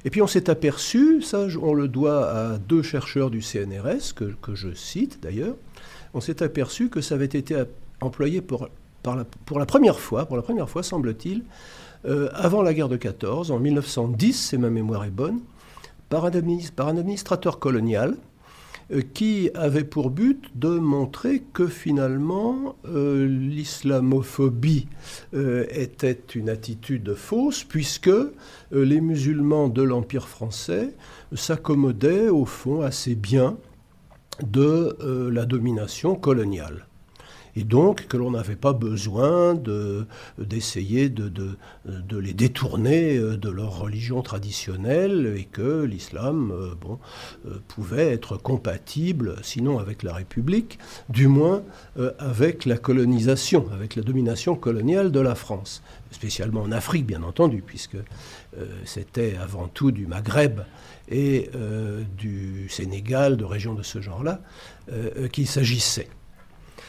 [0.05, 4.55] Et puis on s'est aperçu, ça on le doit à deux chercheurs du CNRS, que,
[4.55, 5.55] je cite d'ailleurs,
[6.13, 7.61] on s'est aperçu que ça avait été
[7.99, 8.69] employé pour,
[9.05, 11.43] la, pour la première fois, pour la première fois semble-t-il,
[12.33, 15.41] avant la guerre de 14, en 1910, si ma mémoire est bonne,
[16.09, 18.17] par un, administrateur colonial
[18.91, 24.87] euh, qui avait pour but de montrer que finalement euh, l'islamophobie
[25.33, 28.09] euh, était une attitude fausse puisque
[28.71, 30.93] les musulmans de l'Empire français
[31.33, 33.57] s'accommodaient au fond assez bien
[34.43, 34.95] de
[35.31, 36.86] la domination coloniale
[37.57, 39.55] et donc que l'on n'avait pas besoin
[40.37, 41.57] d'essayer de,
[42.11, 46.99] les détourner euh, de leur religion traditionnelle et que l'islam euh, bon,
[47.47, 50.77] euh, pouvait être compatible, sinon avec la République,
[51.09, 51.63] du moins
[52.19, 57.63] avec la colonisation, avec la domination coloniale de la France, spécialement en Afrique bien entendu,
[57.65, 57.97] puisque
[58.85, 60.61] c'était avant tout du Maghreb
[61.09, 61.49] et
[62.17, 64.41] du Sénégal, de régions de ce genre-là,
[65.31, 66.09] qu'il s'agissait.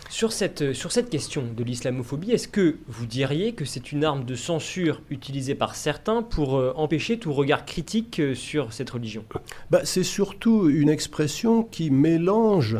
[0.09, 4.25] Sur cette, sur cette question de l'islamophobie, est-ce que vous diriez que c'est une arme
[4.25, 9.25] de censure utilisée par certains pour euh, empêcher tout regard critique euh, sur cette religion?
[9.71, 12.79] Bah, C'est surtout une expression qui mélange,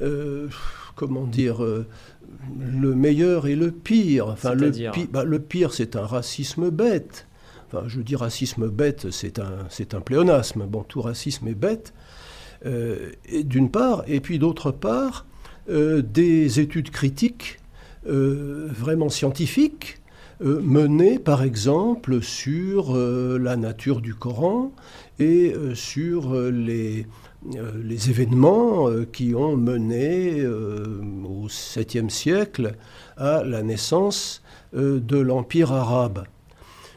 [0.00, 0.48] euh,
[0.96, 4.28] comment dire, le meilleur et le pire.
[4.28, 4.72] Enfin, le,
[5.12, 7.26] bah, le pire, c'est un racisme bête.
[7.66, 10.64] Enfin, je dis racisme bête, c'est un, un pléonasme.
[10.64, 11.92] Bon, tout racisme est bête,
[12.64, 15.33] d'une part, et puis d'autre part, euh,
[15.68, 17.58] des études critiques
[18.06, 20.00] euh, vraiment scientifiques
[20.42, 24.72] euh, menées par exemple sur la nature du Coran
[25.18, 27.06] et sur les,
[27.82, 32.74] les événements qui ont mené au 7e siècle
[33.16, 34.42] à la naissance
[34.74, 36.24] de l'Empire arabe.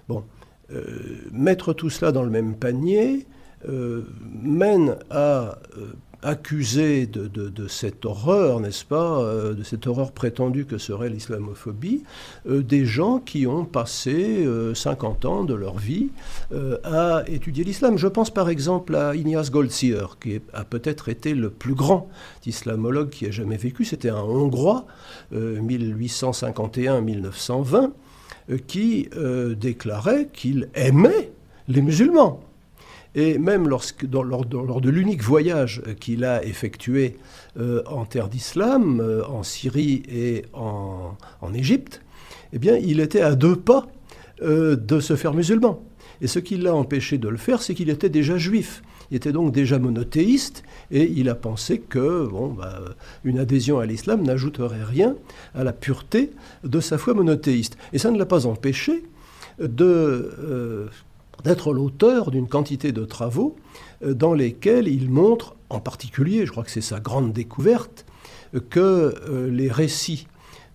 [0.09, 0.23] Bon,
[1.31, 3.27] mettre tout cela dans le même panier
[4.41, 5.59] mène à
[6.23, 12.03] accuser de, cette horreur, n'est-ce pas, euh, de cette horreur prétendue que serait l'islamophobie,
[12.49, 16.09] euh, des gens qui ont passé 50 ans de leur vie
[16.83, 17.97] à étudier l'islam.
[17.97, 22.09] Je pense par exemple à Ignaz Goldziher, qui a peut-être été le plus grand
[22.45, 23.83] islamologue qui a jamais vécu.
[23.85, 24.85] C'était un Hongrois,
[25.33, 27.91] 1851-1920,
[28.67, 29.09] qui
[29.57, 31.31] déclarait qu'il aimait
[31.67, 32.46] les musulmans.
[33.15, 37.17] Et même lorsque, lors, de l'unique voyage qu'il a effectué
[37.59, 41.15] euh, en terre d'islam, euh, en Syrie et en,
[41.53, 42.01] Égypte,
[42.53, 43.87] eh bien, il était à deux pas
[44.41, 45.83] euh, de se faire musulman.
[46.21, 48.83] Et ce qui l'a empêché de le faire, c'est qu'il était déjà juif.
[49.09, 52.81] Il était donc déjà monothéiste et il a pensé que bon, bah,
[53.23, 55.15] une adhésion à l'islam n'ajouterait rien
[55.55, 56.31] à la pureté
[56.63, 57.77] de sa foi monothéiste.
[57.93, 59.03] Et ça ne l'a pas empêché
[59.59, 60.89] de
[61.43, 63.55] d'être l'auteur d'une quantité de travaux
[64.03, 68.05] euh, dans lesquels il montre, en particulier, je crois que c'est sa grande découverte,
[68.69, 68.79] que
[69.29, 70.27] euh, les récits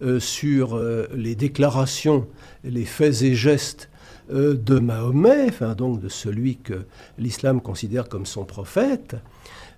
[0.02, 0.80] euh, sur
[1.14, 2.26] les déclarations,
[2.64, 3.88] les faits et gestes
[4.30, 6.86] de Mahomet, enfin donc de celui que
[7.18, 9.16] l'islam considère comme son prophète,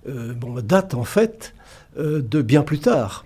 [0.07, 1.55] datent en fait
[1.97, 3.25] de bien plus tard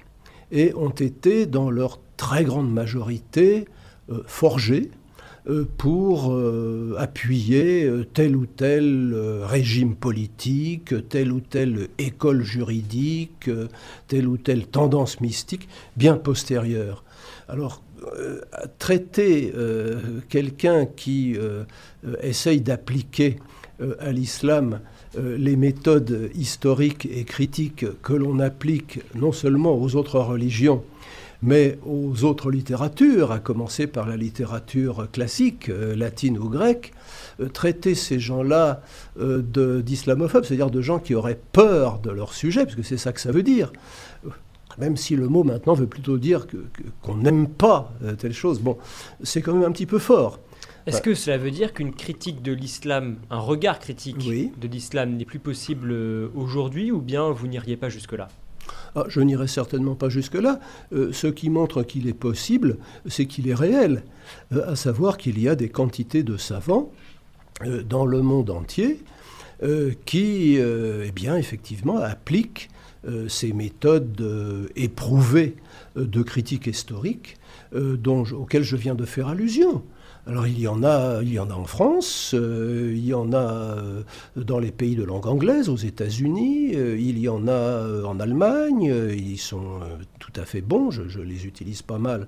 [0.53, 3.67] et ont été dans leur très grande majorité
[4.27, 4.98] forgés euh,
[5.79, 13.51] pour euh, appuyer euh, tel ou tel régime politique, telle ou telle école juridique,
[14.09, 17.05] telle ou telle tendance mystique bien postérieure.
[17.49, 17.83] Alors,
[18.79, 19.53] traiter
[20.29, 21.37] quelqu'un qui
[22.23, 23.39] essaye d'appliquer
[23.99, 24.81] à l'islam
[25.17, 30.85] les méthodes historiques et critiques que l'on applique non seulement aux autres religions,
[31.43, 36.93] mais aux autres littératures, à commencer par la littérature classique, euh, latine ou grecque,
[37.41, 38.83] euh, traiter ces gens-là
[39.21, 39.43] euh,
[39.83, 43.21] d'islamophobes, c'est-à-dire de gens qui auraient peur de leur sujet, parce que c'est ça que
[43.21, 43.73] ça veut dire.
[44.79, 46.47] Même si le mot maintenant veut plutôt dire
[47.03, 48.79] qu'on n'aime pas telle chose, bon,
[49.25, 50.39] c'est quand même un petit peu fort.
[50.87, 55.25] Est-ce que cela veut dire qu'une critique de l'islam, un regard critique de l'islam n'est
[55.25, 55.93] plus possible
[56.37, 58.29] aujourd'hui, ou bien vous n'iriez pas jusque-là?
[58.99, 60.59] Ah, je n'irai certainement pas jusque-là.
[60.93, 64.03] Euh, ce qui montre qu'il est possible, c'est qu'il est réel,
[64.53, 66.91] euh, à savoir qu'il y a des quantités de savants
[67.65, 69.01] euh, dans le monde entier
[70.05, 72.69] qui, eh effectivement, appliquent
[73.27, 75.57] ces méthodes éprouvées
[75.97, 77.39] de critique historique
[77.75, 79.83] auxquelles je viens de faire allusion.
[80.29, 83.33] Alors il y en a, il y en a en France, euh, il y en
[83.33, 84.03] a euh,
[84.37, 88.93] dans les pays de langue anglaise, aux États-Unis, euh, il y en a en Allemagne.
[89.17, 89.81] ils sont
[90.19, 92.27] tout à fait bons, je, les utilise pas mal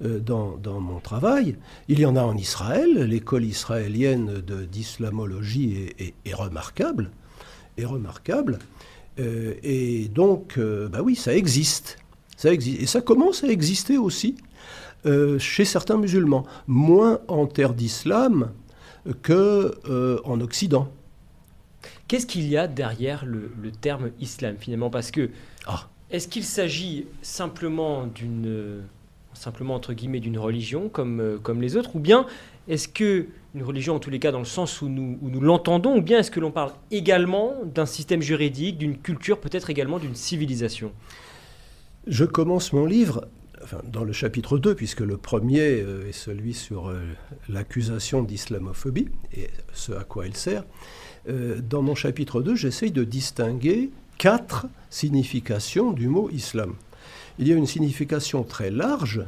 [0.00, 1.56] dans, mon travail.
[1.86, 2.92] Il y en a en Israël.
[3.04, 7.12] L'école israélienne d'islamologie est, est, remarquable,
[7.78, 8.58] est remarquable.
[9.18, 11.98] et donc, bah oui, ça existe.
[12.36, 12.82] Ça existe.
[12.82, 14.34] Et ça commence à exister aussi
[15.04, 18.52] euh, chez certains musulmans, moins en terre d'islam
[19.22, 20.88] que euh, en Occident.
[22.08, 24.90] Qu'est-ce qu'il y a derrière le, terme islam finalement?
[24.90, 25.30] Parce que
[25.66, 25.88] ah.
[26.10, 28.82] est-ce qu'il s'agit simplement d'une
[29.34, 31.94] simplement entre guillemets d'une religion comme, euh, comme les autres?
[31.94, 32.26] Ou bien
[32.68, 35.40] est-ce que une religion en tous les cas dans le sens où nous, où nous
[35.40, 39.98] l'entendons ou bien est-ce que l'on parle également d'un système juridique, d'une culture, peut-être également
[39.98, 40.92] d'une civilisation?
[42.06, 43.26] Je commence mon livre
[43.84, 47.00] dans le chapitre 2, puisque le premier euh, est celui sur euh,
[47.48, 50.64] l'accusation d'islamophobie et ce à quoi elle sert,
[51.28, 56.74] euh, dans mon chapitre 2, j'essaye de distinguer quatre significations du mot islam.
[57.38, 59.22] Il y a une signification très large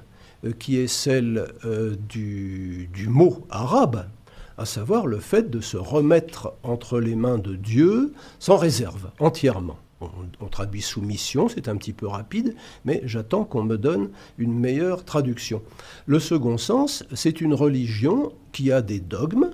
[0.58, 1.48] qui est celle
[2.08, 4.06] du, du mot arabe,
[4.56, 9.78] à savoir le fait de se remettre entre les mains de Dieu sans réserve, entièrement
[10.00, 15.04] on, traduit soumission, c'est un petit peu rapide, mais j'attends qu'on me donne une meilleure
[15.04, 15.62] traduction.
[16.06, 19.50] Le second sens, c'est une religion qui a des dogmes.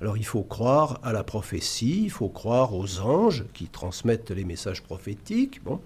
[0.00, 4.44] Alors il faut croire à la prophétie, il faut croire aux anges qui transmettent les
[4.44, 5.64] messages prophétiques.
[5.64, 5.80] Bon.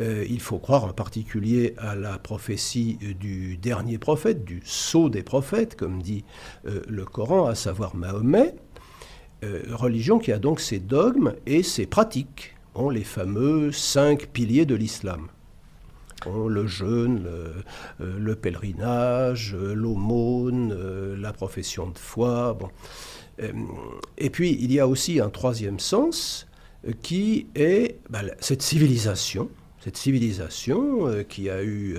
[0.00, 5.22] Euh, il faut croire en particulier à la prophétie du dernier prophète, du sceau des
[5.22, 6.24] prophètes, comme dit
[6.66, 8.54] euh, le Coran, à savoir Mahomet.
[9.44, 12.53] Euh, religion qui a donc ses dogmes et ses pratiques
[12.90, 15.28] les fameux cinq piliers de l'islam.
[16.26, 17.24] le jeûne,
[17.98, 22.58] le, euh, pèlerinage, euh, l'aumône, euh, la profession de foi.
[24.16, 26.46] Et puis il y a aussi un troisième sens
[27.02, 29.48] qui est bah, cette civilisation,
[29.80, 31.96] cette civilisation qui a eu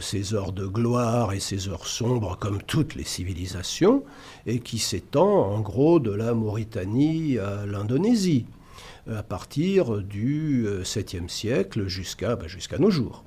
[0.00, 4.04] ses heures de gloire et ses heures sombres comme toutes les civilisations,
[4.46, 8.44] et qui s'étend en gros de la Mauritanie à l'Indonésie.
[9.10, 13.24] À partir du 7e siècle jusqu'à ben, jusqu'à nos jours.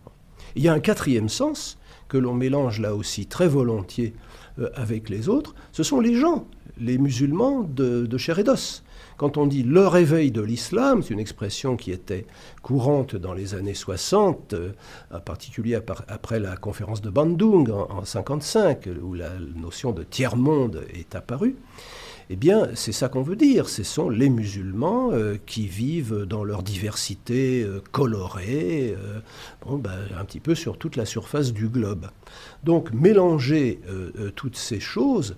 [0.56, 4.14] Il y a un quatrième sens que l'on mélange là aussi très volontiers
[4.76, 8.84] avec les autres, ce sont les gens, les musulmans de, de chair et d'os.
[9.18, 12.26] Quand on dit le réveil de l'islam, c'est une expression qui était
[12.62, 14.72] courante dans les années 60, euh,
[15.14, 21.16] en particulier après la conférence de Bandung en, 1955, où la notion de tiers-monde est
[21.16, 21.56] apparue.
[22.30, 23.70] Eh bien, c'est ça qu'on veut dire.
[23.70, 28.96] Ce sont les musulmans euh, qui vivent dans leur diversité euh, colorée,
[29.66, 32.08] ben, un petit peu sur toute la surface du globe.
[32.64, 33.80] Donc, mélanger
[34.36, 35.36] toutes ces choses,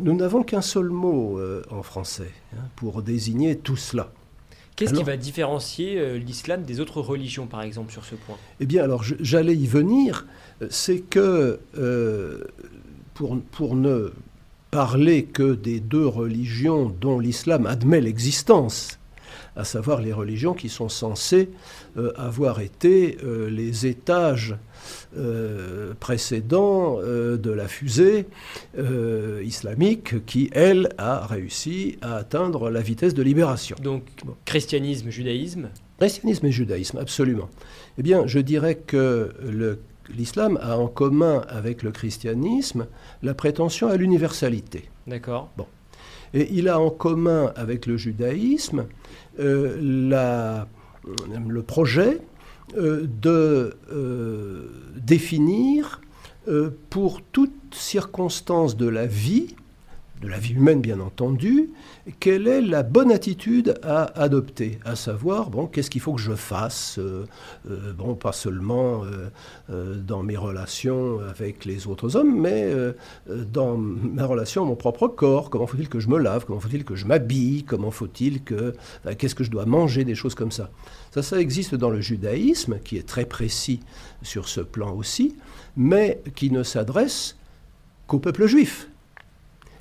[0.00, 4.12] nous n'avons qu'un seul mot euh, en français hein, pour désigner tout cela.
[4.76, 8.36] Qu'est-ce qui va différencier euh, l'islam des autres religions, par exemple, sur ce point?
[8.58, 10.26] Eh bien, alors, j'allais y venir.
[10.68, 12.44] C'est que, euh,
[13.14, 14.12] pour, pour ne
[14.74, 18.98] parler que des deux religions dont l'islam admet l'existence,
[19.54, 21.48] à savoir les religions qui sont censées
[22.16, 23.16] avoir été
[23.48, 24.56] les étages
[25.16, 28.26] euh, précédent euh, de la fusée
[28.76, 33.76] euh, islamique qui, elle, a réussi à atteindre la vitesse de libération.
[33.80, 34.02] Donc,
[34.44, 35.68] christianisme, judaïsme?
[36.00, 37.48] Christianisme et judaïsme, absolument.
[37.96, 39.30] Eh bien, je dirais que
[40.08, 42.86] l'islam a en commun avec le christianisme
[43.22, 44.90] la prétention à l'universalité.
[45.06, 45.50] D'accord.
[45.56, 45.66] Bon.
[46.32, 48.86] Et il a en commun avec le judaïsme
[49.38, 50.66] la,
[51.48, 52.20] le projet
[52.76, 56.00] euh, de euh, définir
[56.48, 59.54] euh, pour toute circonstance de la vie,
[60.24, 61.70] de la vie humaine bien entendu,
[62.18, 66.32] quelle est la bonne attitude à adopter, à savoir, bon, qu'est-ce qu'il faut que je
[66.32, 66.98] fasse,
[67.96, 69.02] bon, pas seulement
[69.68, 72.72] dans mes relations avec les autres hommes, mais
[73.28, 76.84] dans ma relation à mon propre corps, comment faut-il que je me lave, comment faut-il
[76.84, 78.74] que je m'habille, comment faut-il que,
[79.18, 80.70] qu'est-ce que je dois manger, des choses comme ça.
[81.12, 83.80] Ça, ça existe dans le judaïsme, qui est très précis
[84.22, 85.36] sur ce plan aussi,
[85.76, 87.36] mais qui ne s'adresse
[88.06, 88.88] qu'au peuple juif.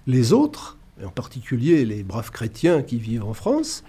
[0.05, 3.83] Les autres, en particulier les braves chrétiens qui vivent en France,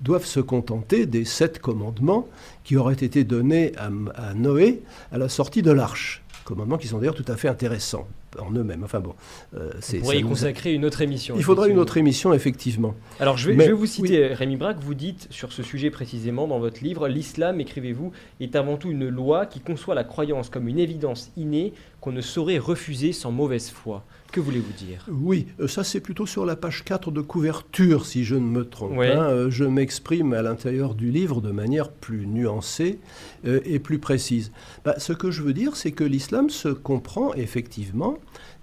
[0.00, 2.26] doivent se contenter des sept commandements
[2.64, 6.22] qui auraient été donnés à, Noé à la sortie de l'arche.
[6.44, 8.82] Commandements qui sont d'ailleurs tout à fait intéressants en eux-mêmes.
[8.82, 9.14] Enfin bon,
[9.54, 9.98] euh, c'est.
[9.98, 11.34] y consacrer une autre émission.
[11.36, 12.94] Il faudra une autre émission, effectivement.
[13.20, 16.82] Alors je vais, vous citer, Rémi Braque, vous dites sur ce sujet précisément dans votre
[16.82, 21.30] livre L'islam, écrivez-vous, est avant tout une loi qui conçoit la croyance comme une évidence
[21.36, 24.04] innée qu'on ne saurait refuser sans mauvaise foi.
[24.32, 25.06] Que voulez-vous dire?
[25.10, 28.64] Oui, euh, ça c'est plutôt sur la page 4 de couverture, si je ne me
[28.68, 28.98] trompe.
[28.98, 29.22] Hein.
[29.22, 33.00] Euh, je m'exprime à l'intérieur du livre de manière plus nuancée
[33.46, 34.52] euh, et plus précise.
[34.84, 38.18] Bah, ce que je veux dire, c'est que l'islam se comprend effectivement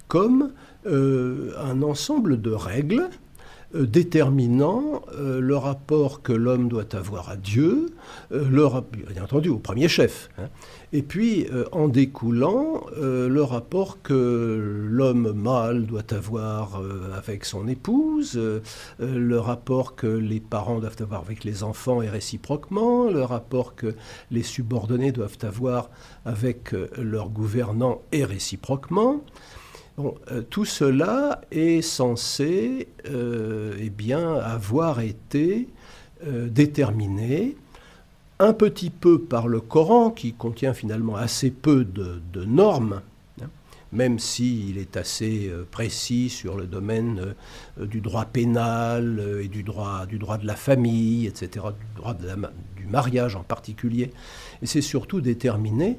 [0.08, 0.52] comme
[0.88, 3.10] un ensemble de règles
[3.84, 7.88] déterminant euh, le rapport que l'homme doit avoir à Dieu,
[8.32, 8.66] euh, le,
[9.12, 10.50] bien entendu au premier chef, hein.
[10.94, 16.82] et puis en découlant le rapport que l'homme mâle doit avoir
[17.16, 18.40] avec son épouse,
[19.00, 23.96] le rapport que les parents doivent avoir avec les enfants et réciproquement, le rapport que
[24.32, 25.90] les subordonnés doivent avoir
[26.24, 29.22] avec leurs gouvernants et réciproquement.
[29.98, 35.70] Euh, tout cela est censé euh, eh avoir été
[36.28, 37.56] euh, déterminé
[38.40, 43.02] un petit peu par le Coran, qui contient finalement assez peu de, normes,
[43.42, 43.48] hein,
[43.94, 47.34] même s'il est assez précis sur le domaine
[47.80, 52.86] du droit pénal et du droit, du droit de la famille, etc., du droit du
[52.88, 54.12] mariage en particulier.
[54.62, 55.98] Et c'est surtout déterminé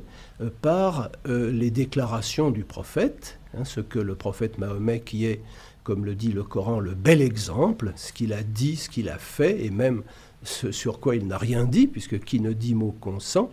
[0.61, 5.41] par les déclarations du prophète, Hein, ce que le prophète Mahomet, qui est,
[5.85, 9.19] comme le dit le Coran, le bel exemple, ce qu'il a dit, ce qu'il a
[9.19, 10.03] fait, et même
[10.43, 13.51] ce sur quoi il n'a rien dit, puisque qui ne dit mot consent,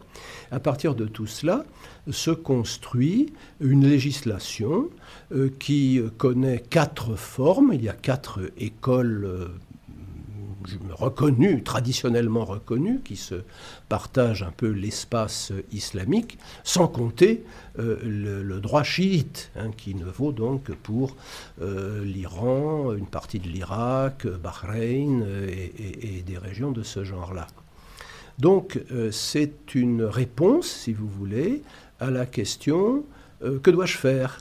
[0.51, 1.65] à partir de tout cela,
[2.09, 4.89] se construit une législation
[5.31, 7.71] euh, qui connaît quatre formes.
[7.73, 9.47] Il y a quatre écoles euh,
[10.91, 13.35] reconnus, traditionnellement reconnus, qui se
[13.89, 17.43] partagent un peu l'espace islamique, sans compter
[17.79, 21.15] euh, le, droit chiite, hein, qui ne vaut donc pour
[21.61, 27.47] euh, l'Iran, une partie de l'Irak, Bahreïn et, des régions de ce genre-là.
[28.39, 31.61] Donc euh, c'est une réponse, si vous voulez,
[31.99, 33.03] à la question
[33.61, 34.39] que dois-je faire?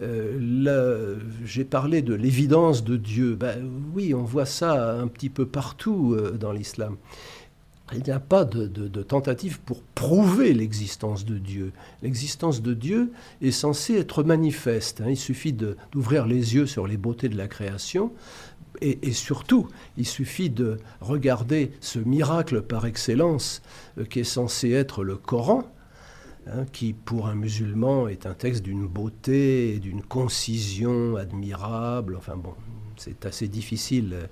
[0.00, 3.34] Euh, j'ai parlé de l'évidence de Dieu.
[3.34, 6.96] Ben, oui, on voit ça un petit peu partout euh, dans l'islam.
[7.94, 11.72] Il n'y a pas de, tentative pour prouver l'existence de Dieu.
[12.02, 15.02] L'existence de Dieu est censée être manifeste.
[15.02, 15.10] Hein.
[15.10, 18.10] Il suffit d'ouvrir les yeux sur les beautés de la création
[18.80, 23.62] et, surtout, il suffit de regarder ce miracle par excellence
[23.98, 25.62] euh, qui est censé être le Coran,
[26.46, 32.16] hein, qui pour un musulman est un texte d'une beauté d'une concision admirable.
[32.16, 32.54] Enfin bon,
[32.96, 34.28] c'est assez difficile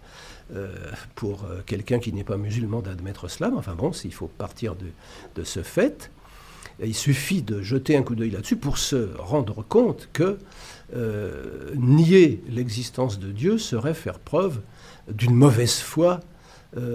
[0.54, 0.74] euh,
[1.14, 3.50] pour euh, quelqu'un qui n'est pas musulman d'admettre cela.
[3.56, 6.10] Enfin bon, s'il faut partir de, ce fait,
[6.82, 10.38] il suffit de jeter un coup d'œil là-dessus pour se rendre compte que
[10.94, 14.60] euh, nier l'existence de Dieu serait faire preuve
[15.08, 16.20] d'une mauvaise foi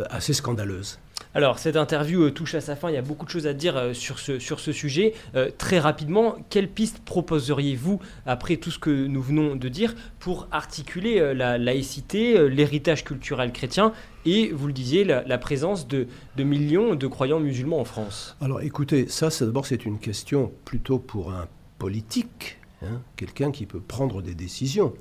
[0.10, 1.00] assez scandaleuse.
[1.36, 3.54] Alors, cette interview euh, touche à sa fin, il y a beaucoup de choses à
[3.54, 5.14] dire sur, ce, sur ce sujet.
[5.58, 11.34] très rapidement, quelle piste proposeriez-vous, après tout ce que nous venons de dire, pour articuler
[11.34, 13.94] la laïcité, l'héritage culturel chrétien
[14.26, 18.36] et, vous le disiez, la, présence de, de, millions de croyants musulmans en France?
[18.42, 23.80] Alors, écoutez, ça, d'abord, c'est une question plutôt pour un politique Hein, quelqu'un qui peut
[23.80, 24.94] prendre des décisions.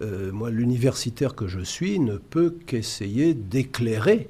[0.00, 4.28] Euh, moi, l'universitaire que je suis ne peut qu'essayer d'éclairer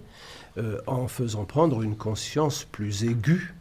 [0.58, 3.54] euh, en faisant prendre une conscience plus aiguë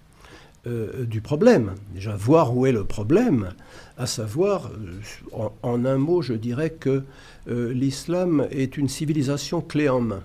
[0.65, 1.75] euh, du problème.
[1.93, 3.49] Déjà, voir où est le problème,
[3.97, 4.71] à savoir,
[5.63, 7.03] en, un mot, je dirais que
[7.47, 10.23] l'islam est une civilisation clé en main.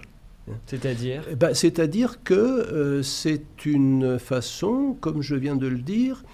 [0.67, 6.25] C'est-à-dire eh ben, C'est-à-dire que c'est une façon, comme je viens de le dire,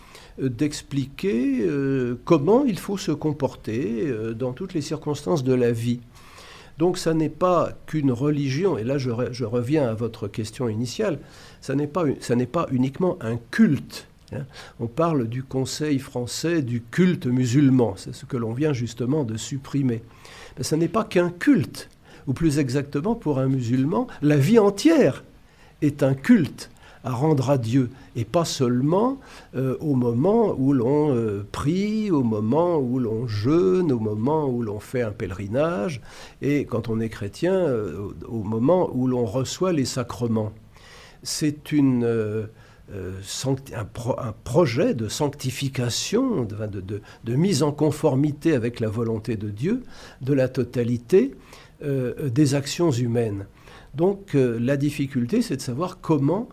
[0.40, 6.00] d'expliquer euh, comment il faut se comporter euh, dans toutes les circonstances de la vie.
[6.78, 9.10] Donc ça n'est pas qu'une religion, et là je,
[9.44, 11.18] reviens à votre question initiale,
[11.60, 12.04] ça n'est pas,
[12.70, 14.06] uniquement un culte.
[14.32, 14.44] Hein.
[14.78, 19.36] On parle du Conseil français du culte musulman, c'est ce que l'on vient justement de
[19.36, 20.02] supprimer.
[20.56, 21.88] Mais ça n'est pas qu'un culte,
[22.28, 25.24] ou plus exactement pour un musulman, la vie entière
[25.82, 26.70] est un culte
[27.02, 29.20] à rendre à Dieu, et pas seulement
[29.54, 34.60] euh, au moment où l'on euh, prie, au moment où l'on jeûne, au moment où
[34.60, 36.00] l'on fait un pèlerinage,
[36.42, 40.52] et quand on est chrétien, euh, au moment où l'on reçoit les sacrements.
[41.22, 42.48] C'est un,
[44.44, 49.84] projet de sanctification, de, mise en conformité avec la volonté de Dieu,
[50.22, 51.34] de la totalité
[51.80, 53.46] des actions humaines.
[53.94, 56.48] Donc la difficulté, c'est de savoir comment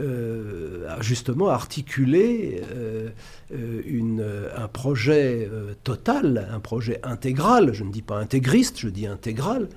[0.00, 3.10] euh, justement articuler euh,
[3.52, 5.48] euh, un projet
[5.84, 9.68] total, un projet intégral, je ne dis pas intégriste, je dis intégral,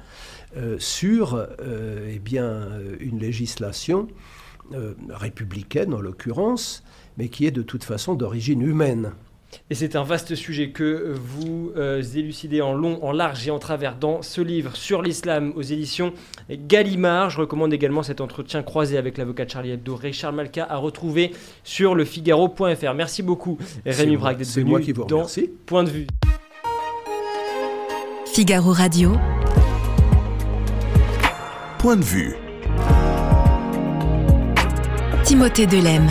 [0.80, 1.46] sur
[2.10, 2.68] eh bien,
[3.00, 4.08] une législation
[5.10, 6.84] républicaine en l'occurrence,
[7.18, 9.12] mais qui est de toute façon d'origine humaine.
[9.70, 13.60] Et c'est un vaste sujet que vous euh, élucidez en long, en large et en
[13.60, 16.14] travers dans ce livre sur l'islam aux éditions
[16.50, 17.30] Gallimard.
[17.30, 21.32] Je recommande également cet entretien croisé avec l'avocat Charlie Hebdo, Richard Malka, à retrouver
[21.64, 22.94] sur lefigaro.fr.
[22.96, 25.26] Merci beaucoup Rémi Braque d'être venu moi qui vous dans
[25.66, 26.08] Point de vue.
[28.34, 29.14] Figaro Radio.
[31.80, 32.36] Point de vue.
[35.24, 36.08] Timothée Delem.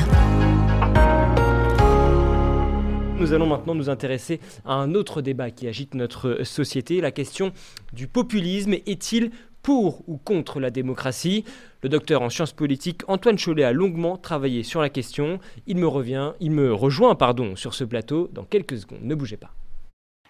[3.19, 7.53] Nous allons maintenant nous intéresser à un autre débat qui agite notre société, la question
[7.95, 8.75] du populisme.
[8.75, 9.31] Est-il
[9.63, 11.45] pour ou contre la démocratie?
[11.83, 15.41] Le docteur en sciences politiques Antoine Cholet a longuement travaillé sur la question.
[15.67, 19.03] Il me revient, il me rejoint pardon sur ce plateau dans quelques secondes.
[19.03, 19.53] Ne bougez pas.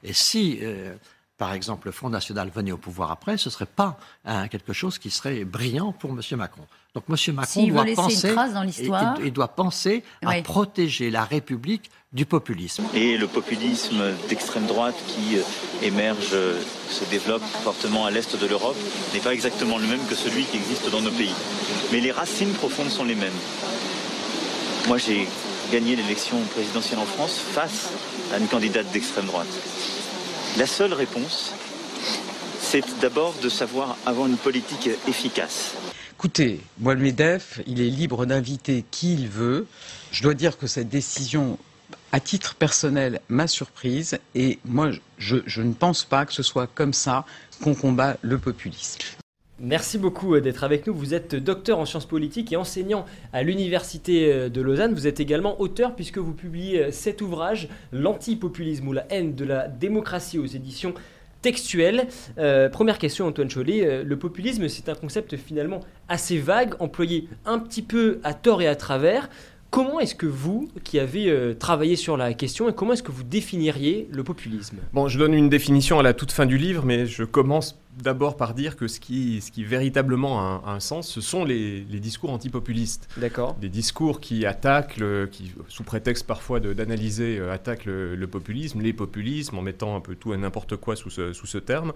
[0.05, 0.95] Et si euh,
[1.39, 4.73] par exemple, le Front National venait au pouvoir après, ce ne serait pas hein, quelque
[4.73, 6.21] chose qui serait brillant pour M.
[6.37, 6.67] Macron.
[6.97, 7.35] Donc M.
[7.35, 8.35] Macron doit, penser,
[9.23, 12.85] il, doit penser à protéger la République du populisme.
[12.95, 15.37] Et le populisme d'extrême droite qui
[15.87, 16.31] émerge,
[16.89, 18.79] se développe fortement à l'est de l'Europe
[19.13, 21.35] n'est pas exactement le même que celui qui existe dans nos pays.
[21.93, 23.39] Mais les racines profondes sont les mêmes.
[24.89, 25.29] Moi, j'ai
[25.71, 27.91] gagné l'élection présidentielle en France face
[28.33, 29.53] à une candidate d'extrême droite.
[30.57, 31.53] La seule réponse,
[32.59, 35.75] c'est d'abord de savoir avoir une politique efficace.
[36.19, 39.67] Écoutez, moi le MEDEF, il est libre d'inviter qui il veut.
[40.13, 41.59] Je dois dire que cette décision,
[42.11, 46.69] à titre personnel, m'a surprise et moi, je, je ne pense pas que ce soit
[46.75, 47.27] comme ça
[47.63, 49.03] qu'on combat le populisme.
[49.59, 50.95] Merci beaucoup euh, d'être avec nous.
[50.95, 54.93] Vous êtes docteur en sciences politiques et enseignant à l'Université euh, de Lausanne.
[54.93, 59.47] Vous êtes également auteur puisque vous publiez euh, cet ouvrage, L'antipopulisme ou la haine de
[59.47, 60.93] la démocratie aux éditions
[61.43, 62.09] textuelles.
[62.73, 64.03] première question, Antoine Chollet.
[64.03, 68.69] le populisme, c'est un concept finalement assez vague, employé un petit peu à tort et
[68.69, 69.29] à travers.
[69.71, 73.13] Comment est-ce que vous, qui avez euh, travaillé sur la question, et comment est-ce que
[73.13, 74.79] vous définiriez le populisme?
[74.93, 78.37] Bon, je donne une définition à la toute fin du livre, mais je commence d'abord
[78.37, 82.31] par dire que ce qui, ce qui véritablement a un, sens, ce sont les, discours
[82.31, 83.09] antipopulistes.
[83.17, 83.55] D'accord.
[83.55, 85.01] Des discours qui attaquent,
[85.31, 90.15] qui, sous prétexte parfois d'analyser, euh, attaquent le, populisme, les populismes, en mettant un peu
[90.15, 91.93] tout et n'importe quoi sous ce, sous ce terme.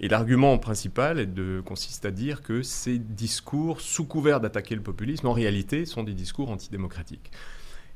[0.00, 1.28] Et l'argument principal
[1.64, 6.14] consiste à dire que ces discours, sous couvert d'attaquer le populisme, en réalité sont des
[6.14, 7.32] discours antidémocratiques.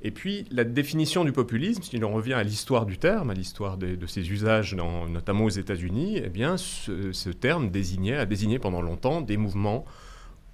[0.04, 3.76] Et puis, la définition du populisme, si l'on revient à l'histoire du terme, à l'histoire
[3.76, 8.82] de, ses usages, notamment aux États-Unis, eh bien, ce, ce, terme désignait, a désigné pendant
[8.82, 9.84] longtemps des mouvements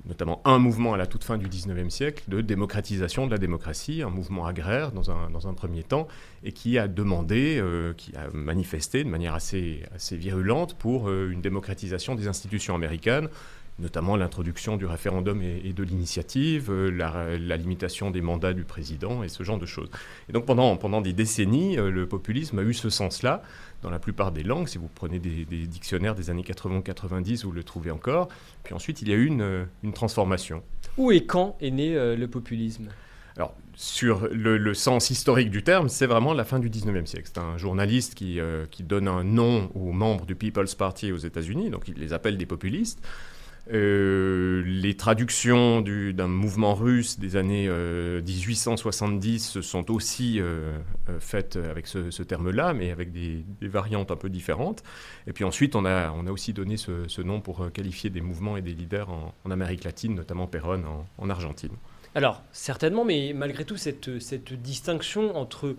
[0.05, 4.03] notamment un mouvement à la toute fin du XIXe siècle de démocratisation de la démocratie,
[4.03, 6.09] un mouvement agraire dans un, premier temps,
[6.45, 11.31] et qui a demandé, euh, qui a manifesté de manière assez, assez virulente pour euh,
[11.31, 13.29] une démocratisation des institutions américaines,
[13.79, 19.29] notamment l'introduction du référendum et, de l'initiative, euh, la, limitation des mandats du président et
[19.29, 19.91] ce genre de choses.
[20.29, 23.43] Et donc pendant, pendant des décennies, le populisme a eu ce sens-là
[23.83, 24.69] dans la plupart des langues.
[24.69, 28.29] Si vous prenez des, dictionnaires des années 80-90, vous le trouvez encore.
[28.65, 30.63] Puis ensuite, il y a eu une, une transformation.
[30.97, 32.89] Où et quand est né euh, le populisme?
[33.37, 37.31] Alors, sur le, sens historique du terme, c'est vraiment la fin du 19e siècle.
[37.33, 41.19] C'est un journaliste qui, euh, qui donne un nom aux membres du People's Party aux
[41.19, 43.01] États-Unis, donc il les appelle des populistes.
[43.71, 50.79] Euh, les traductions d'un mouvement russe des années 1870 euh, sont aussi euh,
[51.21, 54.83] faites avec ce, terme-là, mais avec des, variantes un peu différentes.
[55.27, 58.57] Et puis ensuite, on a, on a aussi donné ce, nom pour qualifier des mouvements
[58.57, 60.85] et des leaders en, Amérique latine, notamment Perón
[61.17, 61.73] en, Argentine.
[62.15, 65.77] Alors, certainement, mais malgré tout, cette, cette distinction entre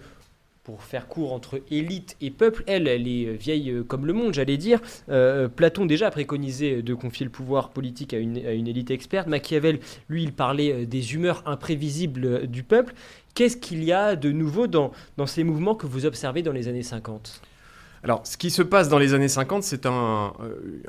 [0.64, 4.34] pour faire court entre élite et peuple, elle, elle est vieille euh, comme le monde,
[4.34, 4.80] j'allais dire.
[5.10, 9.28] Euh, Platon déjà a préconisé de confier le pouvoir politique à une, élite experte.
[9.28, 9.80] Machiavel,
[10.10, 12.94] lui, il parlait euh, des humeurs imprévisibles du peuple.
[13.34, 14.92] Qu'est-ce qu'il y a de nouveau dans,
[15.26, 17.42] ces mouvements que vous observez dans les années 50
[18.02, 20.32] alors, ce qui se passe dans les années 50, c'est un,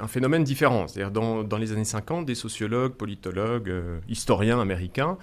[0.07, 0.87] phénomène différent.
[0.87, 3.75] C'est-à-dire, dans, les années 50, des sociologues, politologues,
[4.09, 5.19] historiens américains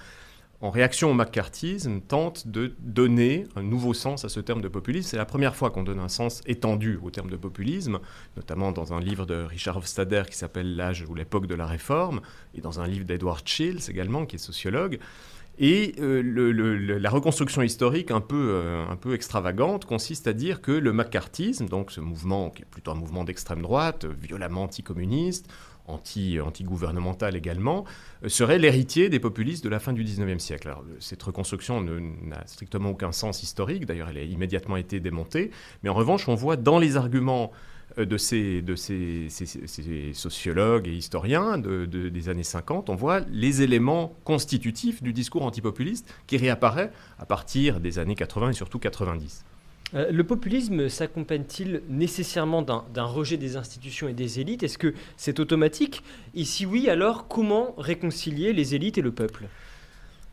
[0.60, 5.10] en réaction au McCarthyisme, tente de donner un nouveau sens à ce terme de populisme.
[5.10, 8.00] C'est la première fois qu'on donne un sens étendu au terme de populisme,
[8.36, 12.22] notamment dans un livre de Richard Hofstadter qui s'appelle L'âge ou l'époque de la réforme,
[12.56, 15.00] et dans un livre d'Edward Shields également, qui est sociologue.
[15.60, 20.72] Et euh, la reconstruction historique un peu, euh, un peu extravagante consiste à dire que
[20.72, 25.52] le McCarthyisme, donc ce mouvement qui est plutôt un mouvement d'extrême droite, violemment anticommuniste,
[25.88, 27.86] anti, anti-gouvernemental également,
[28.24, 30.68] euh, serait l'héritier des populistes de la fin du XIXe siècle.
[30.68, 35.52] Alors, cette reconstruction n'a strictement aucun sens historique, d'ailleurs elle a immédiatement été démontée,
[35.84, 37.52] mais en revanche on voit dans les arguments
[37.98, 38.64] euh, de ces,
[40.14, 46.38] sociologues et historiens des années 50, on voit les éléments constitutifs du discours antipopuliste qui
[46.38, 49.46] réapparaît à partir des années 80 et surtout 90.
[49.94, 54.64] Euh, le populisme s'accompagne-t-il nécessairement d'un rejet des institutions et des élites?
[54.64, 56.04] Est-ce que c'est automatique?
[56.36, 59.46] Et si oui, alors comment réconcilier les élites et le peuple?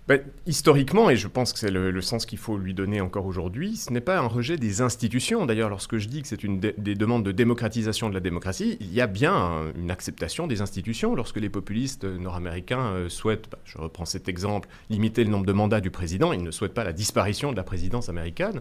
[0.07, 3.76] Ben, historiquement, et je pense que c'est le, sens qu'il faut lui donner encore aujourd'hui,
[3.76, 5.46] ce n'est pas un rejet des institutions.
[5.46, 8.92] D'ailleurs, lorsque je dis que c'est une des demandes de démocratisation de la démocratie, il
[8.92, 11.14] y a bien une acceptation des institutions.
[11.14, 15.55] Lorsque les populistes nord-américains euh, souhaitent, ben, je reprends cet exemple, limiter le nombre de
[15.55, 18.61] mandats du président, ils ne souhaitent pas la disparition de la présidence américaine.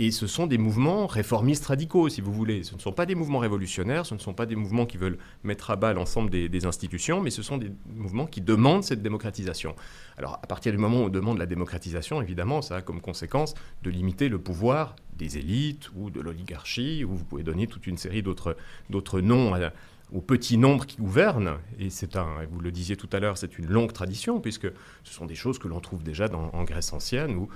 [0.00, 2.62] Et ce sont des mouvements réformistes radicaux, si vous voulez.
[2.62, 5.18] Ce ne sont pas des mouvements révolutionnaires, ce ne sont pas des mouvements qui veulent
[5.42, 9.74] mettre à bas l'ensemble des, institutions, mais ce sont des mouvements qui demandent cette démocratisation.
[10.16, 13.54] Alors, à partir du moment où on demande la démocratisation, évidemment, ça a comme conséquence
[13.82, 17.98] de limiter le pouvoir des élites ou de l'oligarchie, ou vous pouvez donner toute une
[17.98, 19.52] série d'autres noms
[20.12, 23.58] au petit nombre qui gouverne, et c'est un, vous le disiez tout à l'heure, c'est
[23.58, 24.68] une longue tradition, puisque
[25.04, 27.48] ce sont des choses que l'on trouve déjà en Grèce ancienne, où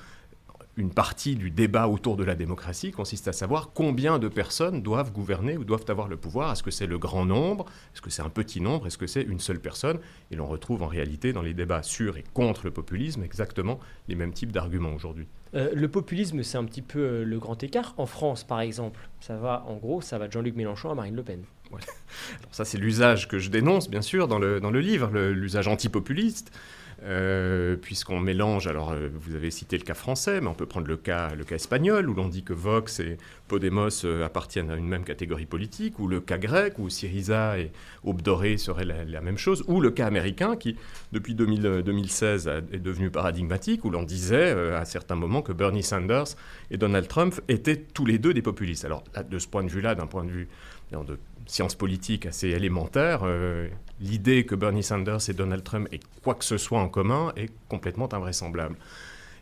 [0.77, 5.13] une partie du débat autour de la démocratie consiste à savoir combien de personnes doivent
[5.13, 6.53] gouverner ou doivent avoir le pouvoir.
[6.53, 7.67] Est-ce que c'est le grand nombre?
[7.95, 8.87] Est-ce que c'est un petit nombre?
[8.87, 9.99] Est-ce que c'est une seule personne?
[10.31, 14.15] Et l'on retrouve en réalité dans les débats sur et contre le populisme exactement les
[14.15, 15.27] mêmes types d'arguments aujourd'hui.
[15.55, 17.93] Euh, le populisme, c'est un petit peu euh, le grand écart.
[17.99, 21.17] En France, par exemple, ça va, en gros, ça va de Jean-Luc Mélenchon à Marine
[21.17, 21.43] Le Pen.
[21.71, 21.83] Alors
[22.51, 26.51] ça, c'est l'usage que je dénonce, bien sûr, dans le, dans le livre, l'usage antipopuliste.
[27.05, 30.87] Euh, puisqu'on mélange, alors euh, vous avez cité le cas français, mais on peut prendre
[30.87, 34.77] le cas, le cas espagnol, où l'on dit que Vox et Podemos euh, appartiennent à
[34.77, 37.73] une même catégorie politique, ou le cas grec, où Syriza et
[38.05, 40.77] Aube dorée seraient la, même chose, ou le cas américain, qui
[41.11, 46.37] depuis 2016 est devenu paradigmatique, où l'on disait à certains moments que Bernie Sanders
[46.71, 48.85] et Donald Trump étaient tous les deux des populistes.
[48.85, 50.49] Alors de ce point de vue-là, d'un point de vue
[51.01, 53.69] de science politique assez élémentaire, euh,
[54.01, 57.51] l'idée que Bernie Sanders et Donald Trump aient quoi que ce soit en commun est
[57.69, 58.77] complètement invraisemblable.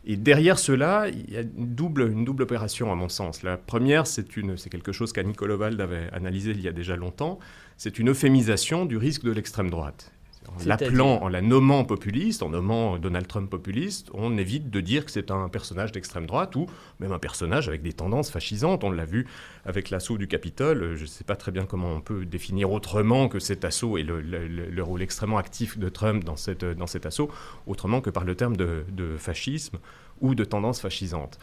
[0.07, 3.43] Et derrière cela, il y a une double, une double opération, à mon sens.
[3.43, 4.27] La première, c'est
[4.71, 7.39] quelque chose qu'Annie Kolovald avait analysé il y a déjà longtemps,
[7.77, 10.13] c'est une euphémisation du risque de l'extrême droite.
[10.49, 15.05] En l'appelant, en la nommant populiste, en nommant Donald Trump populiste, on évite de dire
[15.05, 16.66] que c'est un personnage d'extrême droite ou
[16.99, 18.82] même un personnage avec des tendances fascisantes.
[18.82, 19.26] On l'a vu
[19.66, 20.97] avec l'assaut du Capitole.
[20.97, 24.03] Je ne sais pas très bien comment on peut définir autrement que cet assaut et
[24.03, 27.30] le, rôle extrêmement actif de Trump dans, cette, dans cet assaut,
[27.66, 29.78] autrement que par le terme de, de fascisme
[30.22, 31.38] ou de tendance fascisante.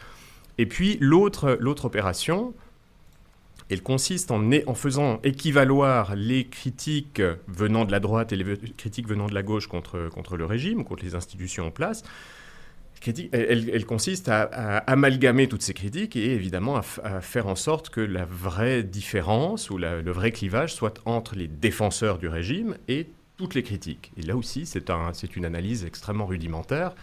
[0.58, 2.52] Et puis l'autre opération,
[3.70, 9.26] elle consiste en, faisant équivaloir les critiques venant de la droite et les critiques venant
[9.26, 12.02] de la gauche contre, contre le régime, contre les institutions en place.
[13.32, 14.42] Elle, elle, consiste à,
[14.78, 19.78] amalgamer toutes ces critiques et évidemment à, faire en sorte que la vraie différence ou
[19.78, 23.06] le vrai clivage soit entre les défenseurs du régime et
[23.36, 24.12] toutes les critiques.
[24.16, 26.94] Et là aussi, c'est un, une analyse extrêmement rudimentaire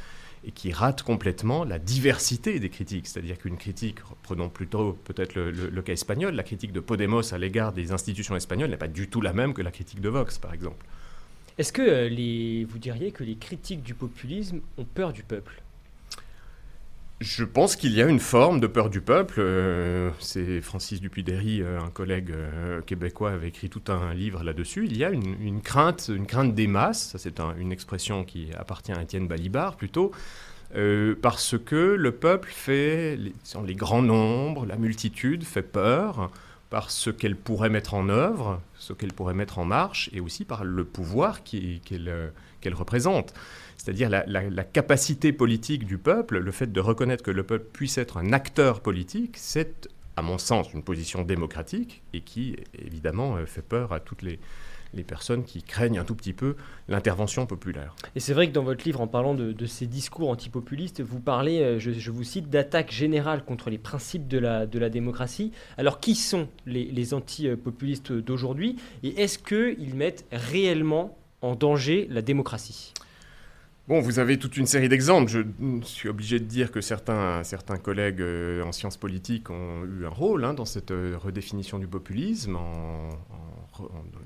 [0.45, 3.07] et qui rate complètement la diversité des critiques.
[3.07, 7.73] C'est-à-dire qu'une critique, prenons plutôt peut-être le, cas espagnol, la critique de Podemos à l'égard
[7.73, 10.53] des institutions espagnoles n'est pas du tout la même que la critique de Vox, par
[10.53, 10.85] exemple.
[11.57, 15.63] Est-ce que euh, vous diriez que les critiques du populisme ont peur du peuple?
[17.21, 19.35] Je pense qu'il y a une forme de peur du peuple.
[19.37, 24.85] Euh, c'est Francis Dupuy-Derry, euh, un collègue euh, québécois, avait écrit tout un livre là-dessus.
[24.85, 27.11] Il y a une, crainte, une crainte des masses.
[27.11, 30.11] Ça, c'est une expression qui appartient à Étienne Balibar plutôt,
[31.21, 33.33] parce que le peuple fait, les,
[33.65, 36.31] les grands nombres, la multitude fait peur
[36.69, 40.43] par ce qu'elle pourrait mettre en œuvre, ce qu'elle pourrait mettre en marche, et aussi
[40.43, 43.33] par le pouvoir qu'elle représente
[43.77, 48.17] c'est-à-dire la, capacité politique du peuple, le fait de reconnaître que le peuple puisse être
[48.17, 53.61] un acteur politique, c'est, à mon sens, une position démocratique et qui, évidemment, euh, fait
[53.61, 54.39] peur à toutes les,
[55.07, 56.55] personnes qui craignent un tout petit peu
[56.87, 57.93] l'intervention populaire.
[58.15, 61.59] Et c'est vrai que dans votre livre, en parlant de, ces discours antipopulistes, vous parlez,
[61.59, 65.51] euh, je, vous cite, d'attaque générale contre les principes de la, démocratie.
[65.77, 72.93] Alors qui sont les antipopulistes d'aujourd'hui et est-ce qu'ils mettent réellement en danger la démocratie?
[73.87, 75.29] Bon, vous avez toute une série d'exemples.
[75.31, 75.43] Je
[75.83, 80.09] suis obligé de dire que certains, certains collègues euh, en sciences politiques ont eu un
[80.09, 82.57] rôle hein, dans cette euh, redéfinition du populisme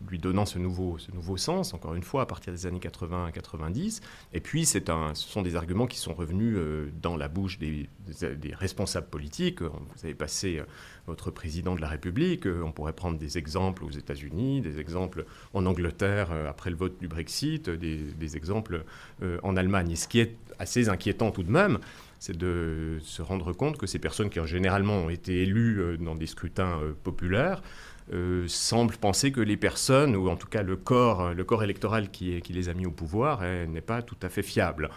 [0.09, 3.25] lui donnant ce nouveau, ce nouveau sens, encore une fois, à partir des années 80
[3.25, 4.01] à 90.
[4.33, 7.59] Et puis, c'est un, ce sont des arguments qui sont revenus euh, dans la bouche
[7.59, 9.61] des, des, responsables politiques.
[9.61, 10.61] Vous avez passé
[11.07, 12.45] votre président de la République.
[12.45, 17.07] On pourrait prendre des exemples aux États-Unis, des exemples en Angleterre après le vote du
[17.07, 18.83] Brexit, des, des exemples
[19.43, 19.91] en Allemagne.
[19.91, 21.79] Et ce qui est assez inquiétant tout de même,
[22.19, 26.15] c'est de se rendre compte que ces personnes qui ont généralement été élues euh, dans
[26.15, 27.63] des scrutins euh, populaires
[28.13, 32.09] euh, semblent penser que les personnes, ou en tout cas le corps, le corps électoral
[32.11, 34.89] qui, les a mis au pouvoir, eh, n'est pas tout à fait fiable.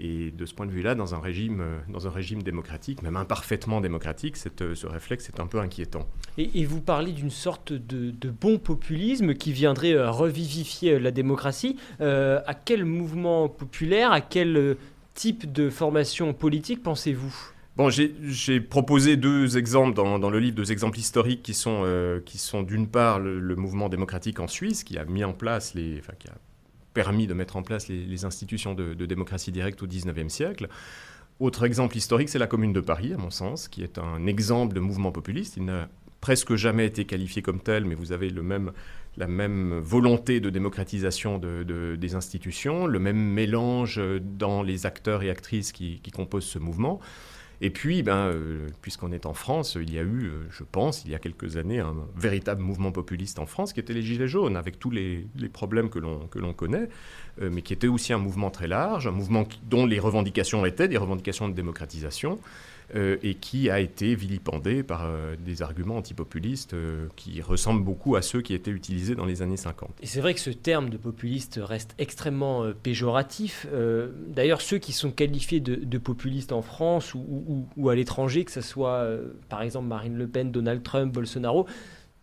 [0.00, 3.80] Et de ce point de vue-là, dans un régime, dans un régime démocratique, même imparfaitement
[3.80, 6.06] démocratique, cette, ce réflexe est un peu inquiétant.
[6.38, 11.76] Et, vous parlez d'une sorte de, bon populisme qui viendrait euh, revivifier euh, la démocratie.
[12.00, 14.76] Euh, à quel mouvement populaire, à quel
[15.14, 17.52] type de formation politique pensez-vous?
[17.78, 22.64] Bon, j'ai proposé deux exemples dans, le livre, deux exemples historiques qui sont, qui sont
[22.64, 26.34] d'une part le, mouvement démocratique en Suisse, qui a mis en place enfin, qui a
[26.92, 30.68] permis de mettre en place les, institutions de, démocratie directe au XIXe siècle.
[31.38, 34.74] Autre exemple historique, c'est la Commune de Paris, à mon sens, qui est un exemple
[34.74, 35.56] de mouvement populiste.
[35.56, 35.88] Il n'a
[36.20, 38.72] presque jamais été qualifié comme tel, mais vous avez le même,
[39.16, 45.70] la même volonté de démocratisation des institutions, le même mélange dans les acteurs et actrices
[45.70, 46.98] qui composent ce mouvement.
[47.60, 51.04] Et puis, ben, euh, puisqu'on est en France, il y a eu, euh, je pense,
[51.04, 54.28] il y a quelques années, un véritable mouvement populiste en France qui était les Gilets
[54.28, 56.88] jaunes, avec tous les, problèmes que l'on connaît,
[57.42, 60.88] euh, mais qui était aussi un mouvement très large, un mouvement dont les revendications étaient
[60.88, 62.38] des revendications de démocratisation.
[62.94, 68.16] Euh, et qui a été vilipendé par euh, des arguments antipopulistes euh, qui ressemblent beaucoup
[68.16, 69.90] à ceux qui étaient utilisés dans les années 50.
[70.00, 73.66] Et c'est vrai que ce terme de populiste reste extrêmement péjoratif.
[74.28, 78.62] D'ailleurs, ceux qui sont qualifiés de, populistes en France ou, ou à l'étranger, que ce
[78.62, 79.06] soit
[79.48, 81.66] par exemple Marine Le Pen, Donald Trump, Bolsonaro,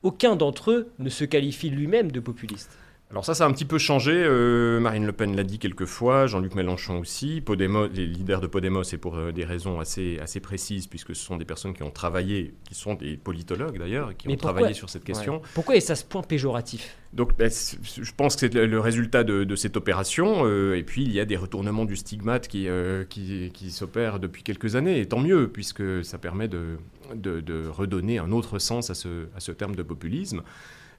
[0.02, 2.78] aucun d'entre eux ne se qualifie lui-même de populiste.
[3.12, 4.14] Alors ça, ça a un petit peu changé.
[4.16, 7.40] Euh, Marine Le Pen l'a dit quelques fois, Jean-Luc Mélenchon aussi.
[7.40, 11.24] Podemos, les leaders de Podemos, c'est pour euh, des raisons assez, assez précises, puisque ce
[11.24, 14.90] sont des personnes qui ont travaillé, qui sont des politologues d'ailleurs, qui ont travaillé sur
[14.90, 15.42] cette question.
[15.54, 16.98] Pourquoi est-ce à ce point péjoratif?
[17.14, 20.42] Donc ben, je pense que c'est le résultat de, cette opération.
[20.46, 22.68] Euh, et puis il y a des retournements du stigmate qui,
[23.10, 25.00] qui, qui s'opèrent depuis quelques années.
[25.00, 26.78] Et tant mieux, puisque ça permet de,
[27.14, 30.42] de, de redonner un autre sens à ce, à ce terme de populisme.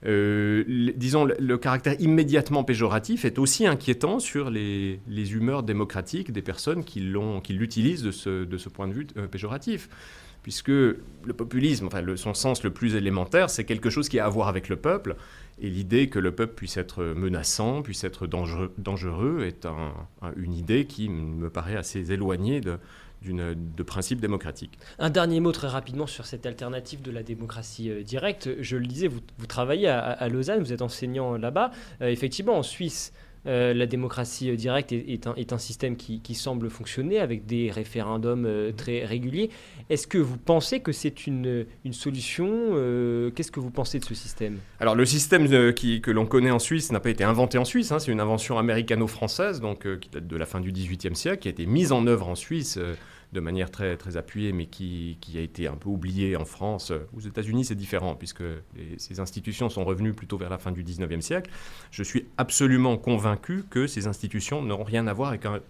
[0.04, 0.64] Euh,
[0.96, 7.00] disons, le, caractère immédiatement péjoratif est aussi inquiétant sur les, humeurs démocratiques des personnes qui
[7.00, 9.88] l'utilisent de ce, point de vue euh, péjoratif.
[10.42, 14.28] Puisque le populisme, enfin, son sens le plus élémentaire, c'est quelque chose qui a à
[14.28, 15.16] voir avec le peuple,
[15.60, 19.66] et l'idée que le peuple puisse être menaçant, puisse être dangereux est
[20.36, 22.78] une idée qui me paraît assez éloignée de,
[24.98, 28.48] Un dernier mot très rapidement sur cette alternative de la démocratie euh, directe.
[28.60, 31.70] Je le disais, vous, travaillez à, Lausanne, vous êtes enseignant là-bas.
[32.02, 33.12] Euh, effectivement, en Suisse,
[33.46, 38.72] euh, la démocratie euh, directe est, un, système qui, semble fonctionner avec des référendums euh,
[38.72, 39.50] très réguliers.
[39.88, 42.46] Est-ce que vous pensez que c'est une, solution
[43.34, 44.58] Qu'est-ce que vous pensez de ce système?
[44.80, 47.98] Alors le système que l'on connaît en Suisse n'a pas été inventé en Suisse, hein.
[47.98, 51.50] c'est une invention américano-française donc, qui date de la fin du XVIIIe siècle, qui a
[51.52, 52.78] été mise en œuvre en Suisse
[53.36, 56.92] de manière très, très appuyée, mais qui, a été un peu oubliée en France.
[57.14, 58.42] Aux États-Unis, c'est différent, puisque
[58.96, 61.50] ces institutions sont revenues plutôt vers la fin du 19e siècle.
[61.90, 65.60] Je suis absolument convaincu que ces institutions n'auront rien à voir avec un,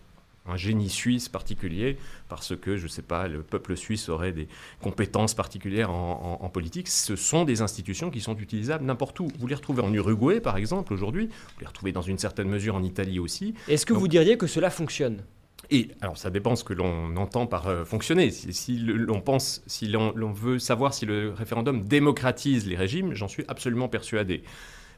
[0.54, 1.98] génie suisse particulier,
[2.28, 4.46] parce que, je ne sais pas, le peuple suisse aurait des
[4.80, 6.86] compétences particulières en, en, politique.
[6.86, 9.26] Ce sont des institutions qui sont utilisables n'importe où.
[9.40, 11.26] Vous les retrouvez en Uruguay, par exemple, aujourd'hui.
[11.26, 13.54] Vous les retrouvez dans une certaine mesure en Italie aussi.
[13.66, 15.24] Est-ce que vous diriez que cela fonctionne?
[15.70, 18.30] Et alors, ça dépend ce que l'on entend par euh, fonctionner.
[18.30, 23.44] Si, l'on pense, si l'on veut savoir si le référendum démocratise les régimes, j'en suis
[23.48, 24.42] absolument persuadé.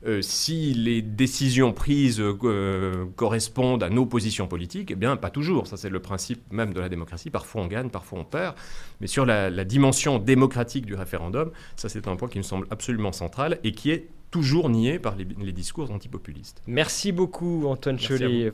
[0.07, 5.67] Euh, si les décisions prises euh, correspondent à nos positions politiques, eh bien, pas toujours.
[5.67, 7.31] Ça, c'est le principe même de la démocratie.
[7.31, 8.55] Parfois, on gagne, parfois, on perd.
[9.01, 13.13] Mais sur la, dimension démocratique du référendum, ça, c'est un point qui me semble absolument
[13.13, 16.63] central et qui est toujours nié par les, discours antipopulistes.
[16.67, 18.47] Merci beaucoup, Antoine Cholet.